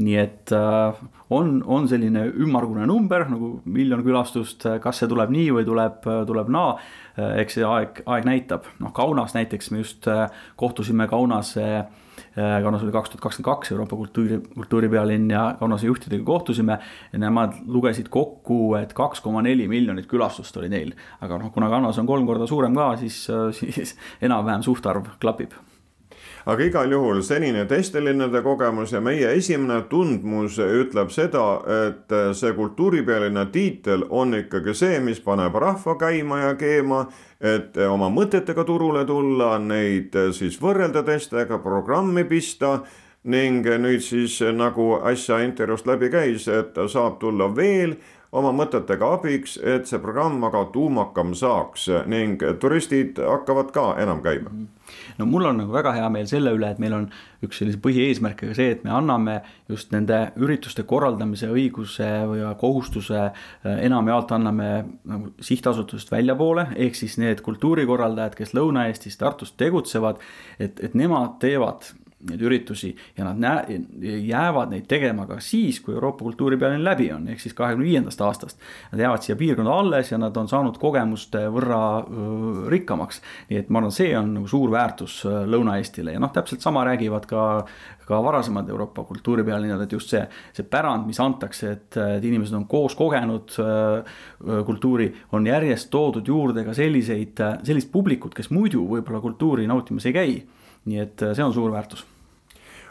nii 0.00 0.16
et 0.16 0.52
äh, 0.56 1.02
on, 1.30 1.58
on 1.66 1.88
selline 1.88 2.28
ümmargune 2.32 2.86
number 2.86 3.26
nagu 3.28 3.50
miljon 3.64 4.04
külastust, 4.06 4.64
kas 4.82 5.02
see 5.02 5.10
tuleb 5.10 5.30
nii 5.34 5.50
või 5.58 5.66
tuleb, 5.68 6.06
tuleb 6.26 6.48
naa, 6.54 6.78
eks 7.42 7.58
see 7.58 7.66
aeg, 7.66 8.02
aeg 8.06 8.24
näitab, 8.28 8.70
noh 8.80 8.94
Kaunas 8.96 9.34
näiteks 9.36 9.70
me 9.70 9.82
just 9.82 10.08
äh, 10.08 10.30
kohtusime 10.56 11.08
Kaunase 11.10 11.66
äh, 11.66 11.86
Äh, 11.86 12.05
Kaunas 12.36 12.82
oli 12.84 12.92
kaks 12.92 13.10
tuhat 13.10 13.22
kakskümmend 13.24 13.48
kaks 13.48 13.70
Euroopa 13.72 13.96
kultuuri, 13.96 14.40
kultuuripealinn 14.54 15.30
ja 15.32 15.44
Kaunase 15.58 15.86
juhtidega 15.86 16.24
kohtusime. 16.24 16.78
nemad 17.16 17.54
lugesid 17.66 18.10
kokku, 18.12 18.74
et 18.76 18.92
kaks 18.92 19.20
koma 19.24 19.42
neli 19.42 19.68
miljonit 19.68 20.06
külastust 20.06 20.56
oli 20.56 20.68
neil. 20.68 20.92
aga 21.20 21.38
noh, 21.38 21.52
kuna 21.52 21.70
Kaunas 21.72 21.98
on 21.98 22.06
kolm 22.06 22.26
korda 22.26 22.46
suurem 22.46 22.76
ka, 22.76 22.96
siis, 22.96 23.24
siis 23.60 23.96
enam-vähem 24.20 24.62
suhtarv 24.62 25.16
klapib 25.20 25.56
aga 26.46 26.62
igal 26.62 26.92
juhul 26.92 27.22
senine 27.26 27.64
teiste 27.66 28.00
linnade 28.04 28.38
kogemus 28.42 28.92
ja 28.94 29.00
meie 29.02 29.32
esimene 29.34 29.80
tundmus 29.90 30.60
ütleb 30.62 31.10
seda, 31.10 31.46
et 31.88 32.14
see 32.38 32.52
kultuuripealinna 32.54 33.48
tiitel 33.50 34.06
on 34.10 34.36
ikkagi 34.38 34.74
see, 34.74 35.00
mis 35.02 35.18
paneb 35.24 35.54
rahva 35.58 35.96
käima 35.98 36.38
ja 36.44 36.52
keema, 36.58 37.06
et 37.40 37.74
oma 37.90 38.10
mõtetega 38.14 38.64
turule 38.64 39.02
tulla, 39.08 39.56
neid 39.58 40.14
siis 40.36 40.60
võrrelda 40.62 41.02
teistega, 41.06 41.58
programmi 41.62 42.24
pista. 42.24 42.78
Ning 43.26 43.66
nüüd 43.66 44.04
siis 44.06 44.36
nagu 44.54 45.00
äsja 45.02 45.40
intervjuust 45.42 45.88
läbi 45.90 46.12
käis, 46.12 46.44
et 46.46 46.76
saab 46.86 47.16
tulla 47.18 47.48
veel 47.50 47.96
oma 48.36 48.52
mõtetega 48.56 49.12
abiks, 49.16 49.56
et 49.62 49.86
see 49.88 50.00
programm 50.02 50.42
aga 50.46 50.64
tuumakam 50.74 51.34
saaks 51.36 51.88
ning 52.10 52.42
turistid 52.60 53.20
hakkavad 53.22 53.72
ka 53.74 53.86
enam 54.02 54.22
käima. 54.24 54.50
no 55.18 55.26
mul 55.26 55.46
on 55.50 55.60
nagu 55.62 55.72
väga 55.74 55.92
hea 55.96 56.08
meel 56.12 56.26
selle 56.30 56.52
üle, 56.54 56.70
et 56.70 56.80
meil 56.82 56.94
on 56.94 57.06
üks 57.46 57.60
sellise 57.60 57.80
põhieesmärk 57.82 58.40
ka 58.42 58.54
see, 58.56 58.70
et 58.74 58.84
me 58.84 58.92
anname 58.94 59.40
just 59.70 59.92
nende 59.94 60.20
ürituste 60.36 60.86
korraldamise 60.86 61.50
õiguse 61.52 62.08
või 62.30 62.42
kohustuse 62.60 63.20
äh, 63.26 63.76
enamjaolt 63.86 64.32
anname 64.36 64.70
nagu 65.04 65.32
sihtasutusest 65.40 66.12
väljapoole, 66.12 66.68
ehk 66.76 66.98
siis 66.98 67.18
need 67.22 67.42
kultuurikorraldajad, 67.46 68.38
kes 68.38 68.54
Lõuna-Eestis, 68.58 69.18
Tartus 69.20 69.54
tegutsevad, 69.58 70.22
et, 70.58 70.82
et 70.82 70.98
nemad 70.98 71.38
teevad 71.42 71.90
neid 72.24 72.40
üritusi 72.40 72.94
ja 73.16 73.26
nad 73.26 73.40
näe-, 73.40 73.76
jäävad 74.24 74.70
neid 74.72 74.86
tegema 74.88 75.26
ka 75.28 75.36
siis, 75.44 75.82
kui 75.84 75.94
Euroopa 75.94 76.24
kultuuripealinn 76.24 76.84
läbi 76.84 77.10
on, 77.12 77.26
ehk 77.28 77.42
siis 77.42 77.54
kahekümne 77.56 77.84
viiendast 77.84 78.22
aastast. 78.24 78.62
Nad 78.92 79.02
jäävad 79.04 79.26
siia 79.26 79.36
piirkonda 79.36 79.74
alles 79.74 80.12
ja 80.12 80.18
nad 80.20 80.36
on 80.40 80.48
saanud 80.48 80.78
kogemuste 80.80 81.44
võrra 81.52 81.80
rikkamaks. 82.72 83.20
nii 83.50 83.60
et 83.60 83.68
ma 83.68 83.82
arvan, 83.82 83.92
see 83.92 84.16
on 84.16 84.32
nagu 84.38 84.48
suur 84.48 84.72
väärtus 84.72 85.18
Lõuna-Eestile 85.26 86.16
ja 86.16 86.22
noh, 86.22 86.32
täpselt 86.32 86.64
sama 86.64 86.86
räägivad 86.88 87.28
ka, 87.28 87.44
ka 88.08 88.22
varasemad 88.24 88.68
Euroopa 88.72 89.04
kultuuripealinnad, 89.04 89.84
et 89.84 89.92
just 89.92 90.12
see, 90.14 90.24
see 90.56 90.64
pärand, 90.64 91.04
mis 91.06 91.20
antakse, 91.20 91.76
et, 91.76 92.00
et 92.16 92.24
inimesed 92.24 92.56
on 92.56 92.64
koos 92.70 92.96
kogenud 92.96 93.52
kultuuri, 94.66 95.12
on 95.36 95.46
järjest 95.46 95.92
toodud 95.92 96.26
juurde 96.26 96.64
ka 96.64 96.74
selliseid, 96.74 97.44
sellist 97.66 97.92
publikut, 97.92 98.34
kes 98.34 98.48
muidu 98.50 98.86
võib-olla 98.88 99.20
kultuuri 99.20 99.68
nautimas 99.68 100.08
ei 100.08 100.16
käi 100.16 100.36
nii 100.86 101.00
et 101.02 101.26
see 101.32 101.44
on 101.44 101.54
suur 101.54 101.72
väärtus 101.74 102.04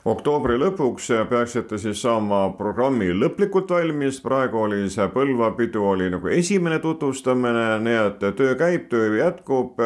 oktoobri 0.06 0.58
lõpuks 0.62 1.10
peaksite 1.30 1.80
siis 1.82 2.02
saama 2.02 2.50
programmi 2.58 3.10
lõplikult 3.14 3.72
valmis, 3.74 4.20
praegu 4.22 4.62
oli 4.68 4.84
see 4.94 5.08
Põlva 5.14 5.52
pidu 5.58 5.86
oli 5.94 6.10
nagu 6.14 6.30
esimene 6.30 6.80
tutvustamine, 6.84 7.68
nii 7.86 8.02
et 8.04 8.28
töö 8.38 8.56
käib, 8.60 8.90
töö 8.90 9.16
jätkub. 9.18 9.82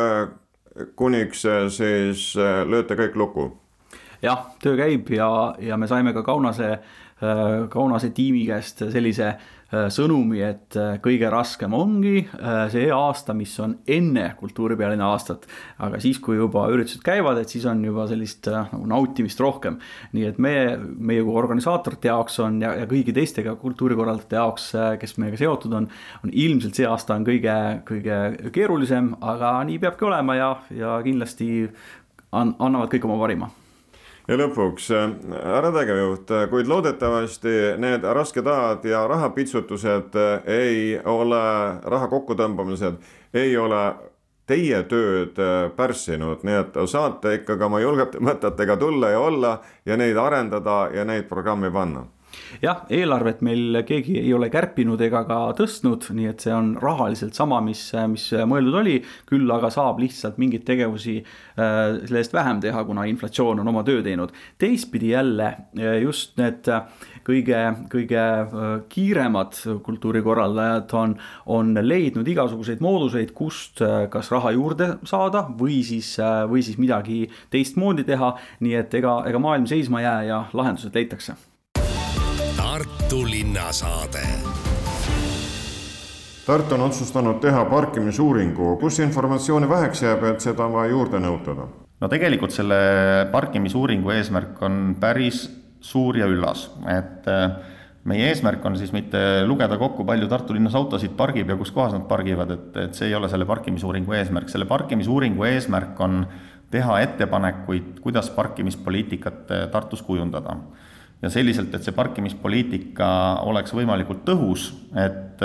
kuniks 0.96 1.46
siis 1.76 2.34
lööte 2.66 2.96
kõik 2.96 3.16
lukku? 3.16 3.52
jah, 4.22 4.50
töö 4.64 4.76
käib 4.78 5.10
ja, 5.10 5.56
ja 5.60 5.78
me 5.78 5.88
saime 5.88 6.14
ka 6.14 6.24
Kaunase, 6.24 6.80
Kaunase 7.70 8.10
tiimi 8.10 8.46
käest 8.48 8.84
sellise 8.92 9.34
Äh, 9.34 9.59
sõnumi, 9.70 10.40
et 10.42 10.78
äh, 10.80 10.98
kõige 11.04 11.30
raskem 11.30 11.76
ongi 11.78 12.24
äh, 12.24 12.64
see 12.74 12.88
aasta, 12.94 13.36
mis 13.38 13.52
on 13.62 13.76
enne 13.88 14.32
kultuuripealinna 14.40 15.12
aastat. 15.14 15.46
aga 15.78 16.00
siis, 16.02 16.18
kui 16.20 16.40
juba 16.40 16.66
üritused 16.74 17.04
käivad, 17.06 17.38
et 17.38 17.54
siis 17.54 17.68
on 17.70 17.84
juba 17.86 18.08
sellist 18.10 18.50
nagu 18.50 18.88
nautimist 18.90 19.40
rohkem. 19.40 19.78
nii 20.18 20.26
et 20.32 20.42
meie, 20.42 20.74
meie 20.98 21.24
kui 21.24 21.38
organisaatorite 21.38 22.10
jaoks 22.10 22.40
on 22.46 22.62
ja, 22.64 22.74
ja 22.82 22.90
kõigi 22.90 23.14
teistega 23.14 23.56
kultuurikorraldajate 23.62 24.40
jaoks, 24.40 24.72
kes 25.00 25.18
meiega 25.22 25.38
seotud 25.38 25.78
on, 25.78 25.90
on 26.24 26.34
ilmselt 26.34 26.80
see 26.80 26.90
aasta 26.90 27.20
on 27.20 27.28
kõige, 27.28 27.56
kõige 27.86 28.52
keerulisem, 28.56 29.14
aga 29.22 29.60
nii 29.70 29.80
peabki 29.86 30.10
olema 30.10 30.38
ja, 30.40 30.52
ja 30.74 30.98
kindlasti 31.06 31.70
an-, 32.32 32.56
annavad 32.58 32.90
kõik 32.90 33.06
oma 33.06 33.22
parima 33.22 33.54
ja 34.30 34.38
lõpuks, 34.38 34.92
äh, 34.94 35.10
härra 35.44 35.72
tegevjuht, 35.74 36.32
äh, 36.32 36.46
kuid 36.52 36.70
loodetavasti 36.70 37.56
need 37.82 38.06
rasked 38.06 38.48
ajad 38.48 38.86
ja 38.86 39.08
rahapitsutused 39.10 40.16
äh, 40.16 40.46
ei 40.46 41.00
ole, 41.06 41.42
raha 41.84 42.08
kokkutõmbamised 42.12 43.02
ei 43.34 43.58
ole 43.58 43.82
teie 44.50 44.84
tööd 44.90 45.38
pärssinud, 45.78 46.42
nii 46.42 46.56
et 46.58 46.78
saate 46.90 47.36
ikkagi 47.38 47.68
oma 47.68 47.82
julgete 47.84 48.18
mõtetega 48.18 48.80
tulla 48.82 49.12
ja 49.14 49.20
olla 49.22 49.52
ja 49.86 49.98
neid 49.98 50.18
arendada 50.18 50.88
ja 50.94 51.06
neid 51.06 51.28
programmi 51.30 51.70
panna 51.72 52.08
jah, 52.64 52.84
eelarvet 52.92 53.42
meil 53.46 53.82
keegi 53.88 54.18
ei 54.22 54.32
ole 54.36 54.50
kärpinud 54.52 55.02
ega 55.06 55.24
ka 55.28 55.40
tõstnud, 55.58 56.10
nii 56.16 56.30
et 56.32 56.46
see 56.46 56.54
on 56.56 56.72
rahaliselt 56.82 57.38
sama, 57.38 57.60
mis, 57.64 57.82
mis 58.12 58.30
mõeldud 58.50 58.80
oli. 58.82 58.98
küll 59.30 59.50
aga 59.54 59.70
saab 59.74 60.00
lihtsalt 60.02 60.40
mingeid 60.42 60.66
tegevusi 60.68 61.20
äh, 61.20 62.00
selle 62.06 62.22
eest 62.24 62.34
vähem 62.34 62.62
teha, 62.64 62.84
kuna 62.88 63.06
inflatsioon 63.10 63.62
on 63.62 63.72
oma 63.72 63.84
töö 63.88 64.04
teinud. 64.06 64.34
teistpidi 64.58 65.14
jälle 65.14 65.48
äh, 65.78 66.00
just 66.02 66.38
need 66.38 66.68
kõige, 67.28 67.62
kõige 67.92 68.22
äh, 68.22 68.70
kiiremad 68.90 69.60
kultuurikorraldajad 69.86 70.96
on, 70.98 71.18
on 71.46 71.74
leidnud 71.82 72.28
igasuguseid 72.28 72.82
mooduseid, 72.84 73.34
kust 73.38 73.84
kas 74.10 74.32
raha 74.34 74.52
juurde 74.56 74.96
saada 75.08 75.46
või 75.60 75.82
siis, 75.86 76.16
või 76.50 76.64
siis 76.66 76.80
midagi 76.82 77.28
teistmoodi 77.54 78.06
teha. 78.08 78.34
nii 78.60 78.76
et 78.80 78.94
ega, 78.94 79.22
ega 79.30 79.40
maailm 79.42 79.68
seisma 79.70 80.02
ei 80.02 80.10
jää 80.10 80.24
ja 80.30 80.44
lahendused 80.54 80.96
leitakse 80.96 81.38
Tartu 82.60 83.24
linnasaade. 83.24 84.20
Tartu 86.46 86.76
on 86.76 86.82
otsustanud 86.82 87.38
teha 87.40 87.62
parkimisuuringu, 87.72 88.74
kus 88.82 88.98
informatsiooni 89.00 89.70
väheks 89.70 90.02
jääb, 90.04 90.26
et 90.28 90.44
seda 90.44 90.66
on 90.66 90.76
vaja 90.76 90.92
juurde 90.92 91.22
nõutada? 91.24 91.70
no 92.02 92.10
tegelikult 92.12 92.52
selle 92.52 92.80
parkimisuuringu 93.32 94.12
eesmärk 94.12 94.60
on 94.68 94.76
päris 95.00 95.46
suur 95.80 96.20
ja 96.20 96.28
üllas, 96.28 96.66
et 96.98 97.32
äh, 97.32 97.56
meie 98.04 98.28
eesmärk 98.34 98.68
on 98.68 98.76
siis 98.82 98.92
mitte 98.92 99.24
lugeda 99.48 99.80
kokku, 99.80 100.04
palju 100.04 100.28
Tartu 100.28 100.58
linnas 100.58 100.76
autosid 100.76 101.16
pargib 101.16 101.48
ja 101.48 101.56
kus 101.56 101.72
kohas 101.72 101.96
nad 101.96 102.10
pargivad, 102.12 102.52
et, 102.58 102.70
et 102.90 103.00
see 103.00 103.08
ei 103.08 103.16
ole 103.16 103.32
selle 103.32 103.48
parkimisuuringu 103.48 104.20
eesmärk, 104.20 104.52
selle 104.52 104.68
parkimisuuringu 104.68 105.48
eesmärk 105.54 106.04
on 106.04 106.26
teha 106.76 107.00
ettepanekuid, 107.08 108.04
kuidas 108.04 108.36
parkimispoliitikat 108.36 109.56
äh, 109.56 109.68
Tartus 109.72 110.04
kujundada 110.04 110.60
ja 111.22 111.32
selliselt, 111.32 111.74
et 111.76 111.84
see 111.84 111.96
parkimispoliitika 111.96 113.08
oleks 113.50 113.74
võimalikult 113.76 114.22
tõhus, 114.28 114.70
et, 114.96 115.42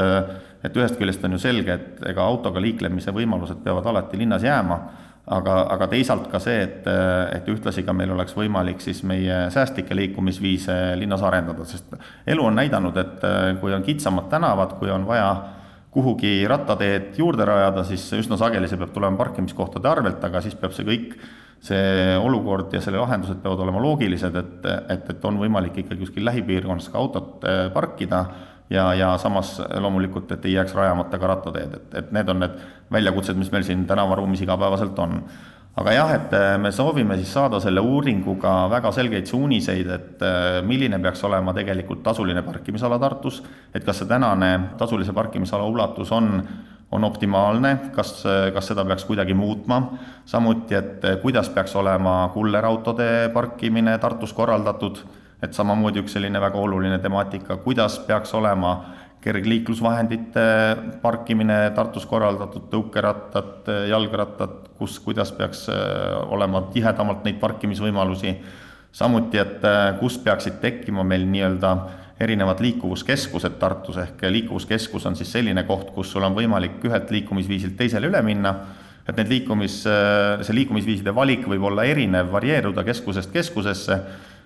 et 0.65 0.77
ühest 0.79 0.99
küljest 1.01 1.25
on 1.27 1.35
ju 1.35 1.41
selge, 1.43 1.79
et 1.79 2.05
ega 2.13 2.27
autoga 2.27 2.63
liiklemise 2.63 3.15
võimalused 3.15 3.65
peavad 3.65 3.89
alati 3.91 4.21
linnas 4.21 4.47
jääma, 4.47 4.79
aga, 5.35 5.57
aga 5.75 5.89
teisalt 5.91 6.29
ka 6.31 6.39
see, 6.43 6.63
et, 6.67 6.87
et 7.35 7.51
ühtlasi 7.51 7.85
ka 7.87 7.95
meil 7.97 8.13
oleks 8.15 8.37
võimalik 8.37 8.83
siis 8.85 9.03
meie 9.09 9.49
säästlikke 9.55 9.97
liikumisviise 9.97 10.95
linnas 11.01 11.25
arendada, 11.27 11.67
sest 11.69 11.97
elu 12.27 12.47
on 12.47 12.59
näidanud, 12.61 12.99
et 13.01 13.29
kui 13.61 13.75
on 13.75 13.87
kitsamad 13.87 14.31
tänavad, 14.33 14.77
kui 14.79 14.93
on 14.95 15.07
vaja 15.09 15.31
kuhugi 15.95 16.43
rattateed 16.51 17.15
juurde 17.19 17.47
rajada, 17.47 17.85
siis 17.87 18.09
üsna 18.19 18.39
sageli 18.39 18.69
see 18.71 18.79
peab 18.81 18.91
tulema 18.95 19.19
parkimiskohtade 19.21 19.89
arvelt, 19.89 20.23
aga 20.27 20.43
siis 20.43 20.57
peab 20.59 20.75
see 20.75 20.87
kõik, 20.89 21.15
see 21.65 22.17
olukord 22.21 22.73
ja 22.75 22.81
selle 22.85 23.01
lahendused 23.01 23.39
peavad 23.43 23.63
olema 23.65 23.81
loogilised, 23.83 24.35
et, 24.37 24.67
et, 24.93 25.07
et 25.15 25.25
on 25.25 25.39
võimalik 25.41 25.79
ikkagi 25.81 26.03
kuskil 26.05 26.27
lähipiirkonnas 26.29 26.91
ka 26.93 27.01
autot 27.01 27.47
eh, 27.49 27.69
parkida 27.73 28.25
ja, 28.71 28.95
ja 28.95 29.15
samas 29.19 29.57
loomulikult, 29.81 30.31
et 30.33 30.45
ei 30.45 30.59
jääks 30.59 30.75
rajamata 30.77 31.19
ka 31.19 31.33
rattateed, 31.33 31.75
et, 31.79 31.99
et 32.01 32.15
need 32.17 32.31
on 32.33 32.41
need 32.45 32.63
väljakutsed, 32.93 33.39
mis 33.39 33.53
meil 33.53 33.67
siin 33.67 33.87
tänavaruumis 33.89 34.45
igapäevaselt 34.45 34.99
on. 35.05 35.21
Aga 35.75 35.91
jah, 35.91 36.11
et 36.15 36.35
äh, 36.39 36.53
me 36.63 36.71
soovime 36.71 37.17
siis 37.19 37.33
saada 37.35 37.59
selle 37.63 37.83
uuringuga 37.83 38.69
väga 38.71 38.93
selgeid 38.95 39.27
suuniseid, 39.27 39.89
et 39.91 40.23
äh, 40.23 40.61
milline 40.67 41.01
peaks 41.03 41.25
olema 41.27 41.55
tegelikult 41.57 42.05
tasuline 42.07 42.45
parkimisala 42.47 43.01
Tartus, 43.03 43.41
et 43.75 43.83
kas 43.85 43.99
see 43.99 44.11
tänane 44.11 44.53
tasulise 44.79 45.13
parkimisala 45.17 45.67
ulatus 45.67 46.13
on, 46.15 46.31
on 46.95 47.05
optimaalne, 47.05 47.77
kas, 47.95 48.23
kas 48.55 48.71
seda 48.71 48.85
peaks 48.87 49.05
kuidagi 49.09 49.35
muutma, 49.35 49.81
samuti, 50.31 50.77
et 50.79 51.05
äh, 51.05 51.17
kuidas 51.23 51.51
peaks 51.51 51.75
olema 51.77 52.31
kullerautode 52.35 53.31
parkimine 53.35 53.97
Tartus 53.99 54.33
korraldatud, 54.33 55.01
et 55.43 55.57
samamoodi 55.57 56.05
üks 56.05 56.15
selline 56.15 56.41
väga 56.41 56.61
oluline 56.61 57.01
temaatika, 57.03 57.59
kuidas 57.65 57.99
peaks 58.07 58.35
olema 58.39 58.77
kergliiklusvahendite 59.25 60.45
parkimine 61.03 61.59
Tartus 61.75 62.07
korraldatud, 62.07 62.69
tõukerattad, 62.71 63.73
jalgrattad, 63.91 64.71
kus, 64.79 65.01
kuidas 65.03 65.35
peaks 65.35 65.67
äh, 65.73 66.15
olema 66.31 66.63
tihedamalt 66.75 67.27
neid 67.27 67.43
parkimisvõimalusi, 67.43 68.37
samuti, 68.95 69.43
et 69.43 69.67
äh, 69.67 69.97
kus 69.99 70.21
peaksid 70.23 70.63
tekkima 70.63 71.03
meil 71.03 71.27
nii-öelda 71.27 71.75
erinevad 72.21 72.61
liikuvuskeskused 72.63 73.59
Tartus, 73.59 73.99
ehk 73.99 74.23
liikuvuskeskus 74.31 75.07
on 75.07 75.17
siis 75.19 75.33
selline 75.35 75.65
koht, 75.67 75.91
kus 75.95 76.13
sul 76.15 76.23
on 76.27 76.37
võimalik 76.37 76.85
ühelt 76.87 77.11
liikumisviisilt 77.11 77.77
teisele 77.79 78.11
üle 78.11 78.23
minna, 78.23 78.55
et 79.09 79.17
need 79.19 79.33
liikumis, 79.33 79.81
see 79.85 80.57
liikumisviiside 80.61 81.15
valik 81.15 81.49
võib 81.51 81.67
olla 81.71 81.85
erinev, 81.89 82.31
varieeruda 82.33 82.87
keskusest 82.87 83.35
keskusesse. 83.35 83.99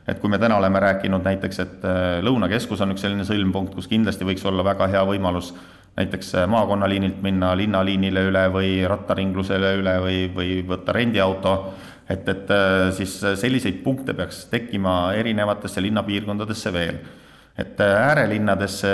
Et 0.08 0.16
kui 0.22 0.30
me 0.32 0.38
täna 0.40 0.56
oleme 0.56 0.80
rääkinud 0.80 1.20
näiteks, 1.20 1.58
et 1.60 1.82
äh, 1.84 2.22
Lõunakeskus 2.24 2.80
on 2.80 2.94
üks 2.94 3.02
selline 3.04 3.26
sõlmpunkt, 3.28 3.74
kus 3.76 3.90
kindlasti 3.90 4.24
võiks 4.24 4.46
olla 4.48 4.64
väga 4.64 4.86
hea 4.88 5.02
võimalus 5.04 5.50
näiteks 5.98 6.30
äh, 6.38 6.46
maakonnaliinilt 6.48 7.20
minna 7.20 7.50
linnaliinile 7.58 8.22
üle 8.30 8.46
või 8.54 8.70
rattaringlusele 8.88 9.74
üle 9.82 9.98
või, 10.00 10.22
või 10.32 10.54
võtta 10.64 10.96
rendiauto, 10.96 11.54
et, 12.08 12.24
et 12.24 12.54
äh, 12.56 12.88
siis 12.96 13.18
selliseid 13.20 13.82
punkte 13.84 14.16
peaks 14.16 14.46
tekkima 14.48 14.96
erinevatesse 15.20 15.84
linnapiirkondadesse 15.84 16.72
veel 16.72 17.02
et 17.58 17.80
äh, 17.80 18.08
äärelinnadesse 18.08 18.88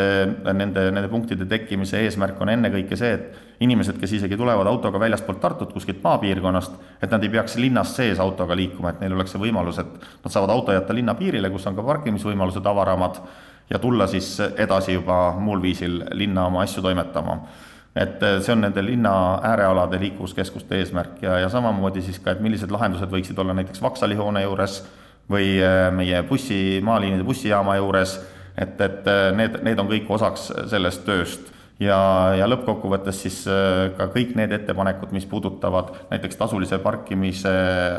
nende, 0.56 0.86
nende 0.88 1.08
punktide 1.12 1.44
tekkimise 1.48 2.00
eesmärk 2.00 2.38
on 2.40 2.48
ennekõike 2.48 2.96
see, 2.96 3.10
et 3.18 3.64
inimesed, 3.64 3.98
kes 4.00 4.14
isegi 4.16 4.38
tulevad 4.40 4.66
autoga 4.66 5.00
väljastpoolt 5.02 5.40
Tartut, 5.42 5.74
kuskilt 5.76 6.00
maapiirkonnast, 6.04 6.78
et 7.02 7.12
nad 7.12 7.22
ei 7.22 7.32
peaks 7.34 7.58
linnas 7.60 7.92
sees 7.96 8.22
autoga 8.24 8.56
liikuma, 8.56 8.94
et 8.94 9.04
neil 9.04 9.16
oleks 9.18 9.36
see 9.36 9.42
võimalus, 9.42 9.82
et 9.82 10.08
nad 10.24 10.32
saavad 10.32 10.54
auto 10.54 10.72
jätta 10.72 10.96
linna 10.96 11.14
piirile, 11.18 11.52
kus 11.52 11.66
on 11.68 11.76
ka 11.76 11.84
parkimisvõimalused 11.84 12.72
avaramad, 12.72 13.20
ja 13.70 13.78
tulla 13.78 14.08
siis 14.08 14.32
edasi 14.40 14.96
juba 14.96 15.18
muul 15.40 15.60
viisil 15.62 16.00
linna 16.16 16.48
oma 16.48 16.64
asju 16.64 16.82
toimetama. 16.84 17.38
et 17.94 18.22
äh, 18.22 18.40
see 18.42 18.52
on 18.52 18.64
nende 18.64 18.82
linna 18.82 19.10
äärealade 19.52 20.00
liikuvuskeskuste 20.00 20.80
eesmärk 20.80 21.20
ja, 21.22 21.36
ja 21.38 21.48
samamoodi 21.48 22.02
siis 22.02 22.18
ka, 22.18 22.32
et 22.32 22.40
millised 22.42 22.72
lahendused 22.72 23.12
võiksid 23.12 23.38
olla 23.38 23.54
näiteks 23.54 23.82
Vaksali 23.82 24.16
hoone 24.18 24.42
juures 24.42 24.80
või 25.30 25.60
äh, 25.62 25.92
meie 25.94 26.22
bussi, 26.26 26.80
maaliinide 26.82 27.22
bussijaama 27.24 27.76
juures 27.76 28.16
et, 28.56 28.80
et 28.80 29.10
äh, 29.10 29.32
need, 29.36 29.58
need 29.66 29.82
on 29.82 29.90
kõik 29.90 30.10
osaks 30.16 30.50
sellest 30.70 31.04
tööst. 31.06 31.50
Ja, 31.82 31.96
ja 32.38 32.46
lõppkokkuvõttes 32.46 33.18
siis 33.24 33.40
äh, 33.50 33.88
ka 33.98 34.06
kõik 34.14 34.36
need 34.38 34.52
ettepanekud, 34.54 35.10
mis 35.14 35.26
puudutavad 35.26 35.90
näiteks 36.12 36.38
tasulise 36.38 36.78
parkimise 36.78 37.54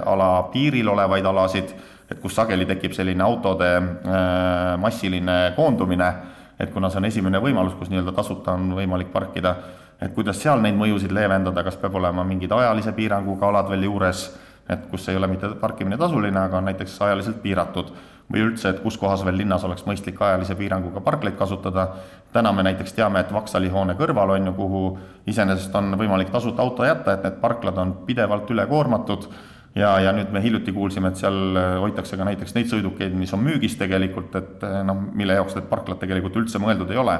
ala 0.07 0.29
piiril 0.53 0.93
olevaid 0.93 1.27
alasid, 1.27 1.73
et 2.07 2.21
kus 2.21 2.37
sageli 2.37 2.67
tekib 2.69 2.95
selline 2.95 3.25
autode 3.25 3.67
äh, 3.75 4.77
massiline 4.79 5.37
koondumine, 5.57 6.11
et 6.59 6.71
kuna 6.71 6.87
see 6.89 7.01
on 7.01 7.09
esimene 7.09 7.41
võimalus, 7.43 7.75
kus 7.75 7.91
nii-öelda 7.91 8.15
tasuta 8.15 8.55
on 8.55 8.71
võimalik 8.77 9.11
parkida, 9.11 9.57
et 9.99 10.15
kuidas 10.15 10.39
seal 10.39 10.63
neid 10.63 10.77
mõjusid 10.79 11.11
leevendada, 11.11 11.63
kas 11.67 11.75
peab 11.81 11.99
olema 11.99 12.23
mingid 12.23 12.55
ajalise 12.55 12.95
piiranguga 12.95 13.49
alad 13.49 13.73
veel 13.73 13.89
juures, 13.89 14.29
et 14.69 14.85
kus 14.89 15.09
ei 15.09 15.17
ole 15.17 15.27
mitte 15.29 15.53
parkimine 15.61 15.97
tasuline, 15.97 16.39
aga 16.39 16.57
on 16.57 16.69
näiteks 16.69 16.97
ajaliselt 17.01 17.41
piiratud 17.43 17.91
või 18.31 18.41
üldse, 18.41 18.71
et 18.71 18.81
kus 18.81 18.97
kohas 18.97 19.21
veel 19.25 19.37
linnas 19.37 19.63
oleks 19.67 19.85
mõistlik 19.85 20.21
ajalise 20.21 20.55
piiranguga 20.57 21.01
parkleid 21.05 21.35
kasutada. 21.37 21.87
täna 22.33 22.51
me 22.51 22.63
näiteks 22.63 22.93
teame, 22.93 23.19
et 23.19 23.33
Vaksali 23.33 23.69
hoone 23.69 23.93
kõrval 23.93 24.33
on 24.33 24.45
ju, 24.45 24.53
kuhu 24.53 24.97
iseenesest 25.27 25.75
on 25.75 25.93
võimalik 25.97 26.31
tasuta 26.31 26.61
auto 26.61 26.83
jätta, 26.83 27.13
et 27.13 27.23
need 27.23 27.37
parklad 27.41 27.77
on 27.77 27.93
pidevalt 28.05 28.49
ülekoormatud 28.49 29.29
ja, 29.75 29.99
ja 29.99 30.11
nüüd 30.15 30.31
me 30.33 30.41
hiljuti 30.41 30.73
kuulsime, 30.73 31.11
et 31.11 31.21
seal 31.21 31.59
hoitakse 31.83 32.17
ka 32.17 32.25
näiteks 32.25 32.55
neid 32.55 32.71
sõidukeid, 32.71 33.13
mis 33.13 33.33
on 33.33 33.43
müügis 33.45 33.77
tegelikult, 33.77 34.35
et 34.35 34.65
noh, 34.87 35.05
mille 35.13 35.37
jaoks 35.37 35.55
need 35.55 35.69
parklad 35.69 36.01
tegelikult 36.01 36.35
üldse 36.41 36.59
mõeldud 36.63 36.91
ei 36.91 37.01
ole. 37.01 37.19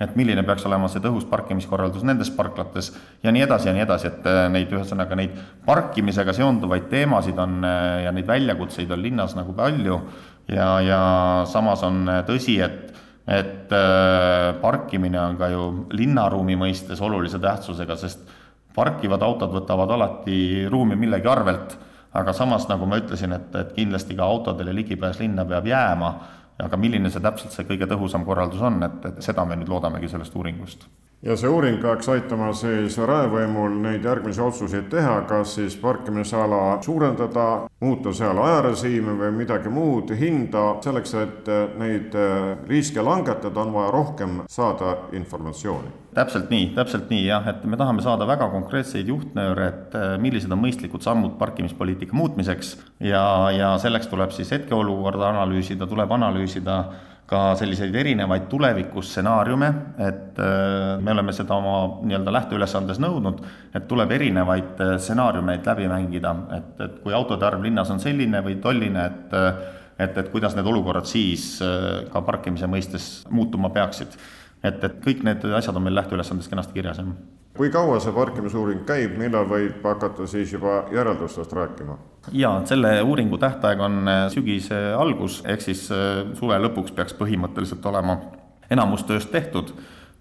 Et 0.00 0.16
milline 0.18 0.42
peaks 0.42 0.64
olema 0.66 0.88
see 0.90 1.02
tõhus 1.04 1.26
parkimiskorraldus 1.30 2.02
nendes 2.06 2.30
parklates 2.34 2.90
ja 3.22 3.32
nii 3.34 3.44
edasi 3.46 3.68
ja 3.68 3.74
nii 3.76 3.84
edasi, 3.84 4.10
et 4.10 4.28
neid, 4.50 4.72
ühesõnaga 4.74 5.18
neid 5.18 5.36
parkimisega 5.66 6.34
seonduvaid 6.34 6.88
teemasid 6.90 7.38
on 7.38 7.62
ja 8.02 8.12
neid 8.12 8.26
väljakutseid 8.26 8.90
on 8.90 9.04
linnas 9.04 9.36
nagu 9.38 9.54
palju 9.54 10.00
ja, 10.48 10.68
ja 10.84 11.00
samas 11.50 11.82
on 11.86 12.04
tõsi, 12.28 12.58
et, 12.64 12.92
et 13.26 13.72
äh, 13.72 14.52
parkimine 14.60 15.20
on 15.20 15.38
ka 15.40 15.50
ju 15.52 15.66
linnaruumi 15.94 16.58
mõistes 16.60 17.00
olulise 17.04 17.40
tähtsusega, 17.42 17.96
sest 18.00 18.24
parkivad 18.74 19.22
autod 19.22 19.54
võtavad 19.54 19.90
alati 19.94 20.66
ruumi 20.70 20.98
millegi 20.98 21.30
arvelt, 21.30 21.76
aga 22.14 22.34
samas, 22.34 22.66
nagu 22.70 22.86
ma 22.86 22.98
ütlesin, 23.00 23.34
et, 23.36 23.54
et 23.58 23.74
kindlasti 23.76 24.16
ka 24.18 24.26
autodele 24.26 24.74
ligipääs 24.74 25.20
linna 25.22 25.46
peab 25.48 25.66
jääma, 25.70 26.14
aga 26.62 26.76
milline 26.78 27.10
see 27.10 27.22
täpselt 27.22 27.54
see 27.54 27.66
kõige 27.68 27.88
tõhusam 27.90 28.24
korraldus 28.26 28.62
on, 28.62 28.82
et, 28.86 29.00
et 29.10 29.22
seda 29.24 29.44
me 29.44 29.56
nüüd 29.58 29.70
loodamegi 29.72 30.10
sellest 30.12 30.36
uuringust 30.36 30.86
ja 31.24 31.36
see 31.40 31.48
uuring 31.48 31.78
peaks 31.80 32.08
aitama 32.12 32.50
siis 32.56 32.98
raevõimul 33.00 33.78
neid 33.80 34.04
järgmisi 34.04 34.42
otsuseid 34.44 34.90
teha, 34.92 35.16
kas 35.28 35.56
siis 35.56 35.76
parkimisala 35.80 36.78
suurendada, 36.84 37.46
muuta 37.80 38.12
seal 38.16 38.38
ajarežiimi 38.44 39.16
või 39.20 39.30
midagi 39.38 39.72
muud, 39.72 40.12
hinda, 40.18 40.66
selleks, 40.84 41.14
et 41.22 41.50
neid 41.80 42.16
riske 42.68 43.02
langetada, 43.04 43.64
on 43.64 43.72
vaja 43.72 43.92
rohkem 43.94 44.42
saada 44.52 44.96
informatsiooni. 45.16 46.00
täpselt 46.14 46.52
nii, 46.52 46.68
täpselt 46.76 47.08
nii 47.10 47.24
jah, 47.26 47.48
et 47.50 47.64
me 47.64 47.76
tahame 47.76 48.04
saada 48.04 48.26
väga 48.28 48.46
konkreetseid 48.52 49.08
juhtnööre, 49.08 49.66
et 49.72 49.96
äh, 49.98 50.12
millised 50.22 50.52
on 50.52 50.60
mõistlikud 50.62 51.02
sammud 51.02 51.34
parkimispoliitika 51.40 52.14
muutmiseks 52.14 52.76
ja, 53.00 53.24
ja 53.50 53.72
selleks 53.82 54.06
tuleb 54.12 54.30
siis 54.36 54.52
hetkeolukorda 54.54 55.32
analüüsida, 55.32 55.88
tuleb 55.90 56.12
analüüsida 56.14 56.78
ka 57.26 57.54
selliseid 57.56 57.94
erinevaid 57.96 58.48
tulevikustsenaariume, 58.52 59.68
et 60.06 60.40
äh, 60.42 61.00
me 61.00 61.12
oleme 61.14 61.32
seda 61.32 61.56
oma 61.56 61.76
nii-öelda 62.04 62.32
lähteülesandes 62.36 63.00
nõudnud, 63.00 63.40
et 63.74 63.86
tuleb 63.88 64.12
erinevaid 64.12 64.82
äh, 64.84 64.96
stsenaariumeid 65.00 65.64
läbi 65.70 65.88
mängida, 65.88 66.34
et, 66.58 66.74
et 66.84 66.98
kui 67.04 67.16
autode 67.16 67.48
arv 67.48 67.64
linnas 67.64 67.92
on 67.94 68.02
selline 68.02 68.44
või 68.44 68.58
tolline, 68.64 69.06
et 69.08 69.38
äh, 69.40 69.64
et, 69.94 70.16
et 70.18 70.26
kuidas 70.32 70.56
need 70.58 70.66
olukorrad 70.66 71.06
siis 71.06 71.60
ka 72.10 72.22
parkimise 72.26 72.66
mõistes 72.66 73.04
muutuma 73.30 73.68
peaksid. 73.70 74.16
et, 74.66 74.82
et 74.82 74.96
kõik 75.04 75.22
need 75.22 75.46
asjad 75.54 75.78
on 75.78 75.86
meil 75.86 75.94
lähteülesandes 75.94 76.50
kenasti 76.50 76.74
kirjas, 76.74 76.98
jah 76.98 77.33
kui 77.54 77.70
kaua 77.70 78.00
see 78.02 78.12
parkimisuuring 78.14 78.82
käib, 78.88 79.14
millal 79.18 79.46
võib 79.48 79.84
hakata 79.86 80.26
siis 80.30 80.52
juba 80.52 80.84
järeldustest 80.92 81.52
rääkima? 81.54 81.98
jaa, 82.32 82.54
selle 82.66 82.96
uuringu 83.02 83.38
tähtaeg 83.38 83.80
on 83.84 84.08
äh, 84.08 84.22
sügise 84.32 84.80
algus, 84.98 85.42
ehk 85.46 85.62
siis 85.62 85.86
äh, 85.92 86.24
suve 86.38 86.58
lõpuks 86.58 86.94
peaks 86.96 87.14
põhimõtteliselt 87.18 87.84
olema 87.86 88.18
enamus 88.72 89.04
tööst 89.06 89.30
tehtud 89.32 89.74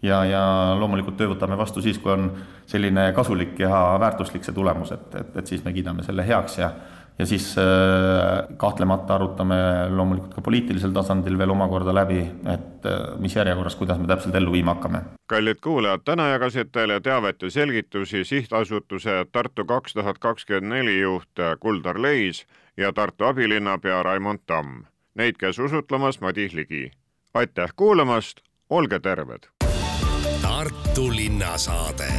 ja, 0.03 0.23
ja 0.27 0.43
loomulikult 0.79 1.17
töö 1.17 1.31
võtame 1.33 1.57
vastu 1.57 1.81
siis, 1.81 1.97
kui 2.01 2.11
on 2.13 2.29
selline 2.69 3.09
kasulik 3.15 3.59
ja 3.63 3.97
väärtuslik 4.03 4.45
see 4.45 4.55
tulemus, 4.55 4.91
et, 4.91 5.07
et, 5.15 5.37
et 5.41 5.53
siis 5.53 5.63
me 5.65 5.73
kiidame 5.73 6.05
selle 6.05 6.27
heaks 6.27 6.59
ja 6.59 6.69
ja 7.19 7.25
siis 7.25 7.57
äh, 7.57 8.57
kahtlemata 8.57 9.15
arutame 9.15 9.55
loomulikult 9.89 10.33
ka 10.33 10.41
poliitilisel 10.41 10.91
tasandil 10.91 11.37
veel 11.37 11.53
omakorda 11.53 11.93
läbi, 11.95 12.21
et 12.53 12.85
äh, 12.85 13.19
mis 13.19 13.35
järjekorras, 13.35 13.75
kuidas 13.75 13.99
me 13.99 14.07
täpselt 14.07 14.35
ellu 14.35 14.51
viima 14.51 14.73
hakkame. 14.73 15.01
kallid 15.27 15.61
kuulajad, 15.63 16.01
täna 16.05 16.27
jagasid 16.29 16.71
teile 16.71 16.99
teavet 17.01 17.41
ja 17.41 17.51
selgitusi 17.51 18.23
sihtasutuse 18.23 19.25
Tartu 19.31 19.65
kaks 19.65 19.93
tuhat 19.93 20.17
kakskümmend 20.19 20.73
neli 20.73 20.99
juht 21.01 21.43
Kuldar 21.59 22.01
Leis 22.01 22.45
ja 22.77 22.93
Tartu 22.93 23.25
abilinnapea 23.25 24.03
Raimond 24.03 24.39
Tamm. 24.47 24.83
Neid 25.15 25.37
käis 25.37 25.59
usutlemas 25.59 26.21
Madis 26.21 26.53
Ligi. 26.53 26.91
aitäh 27.33 27.73
kuulamast, 27.75 28.41
olge 28.69 28.99
terved! 28.99 29.49
Tartu 30.41 31.09
linnasaade 31.15 32.13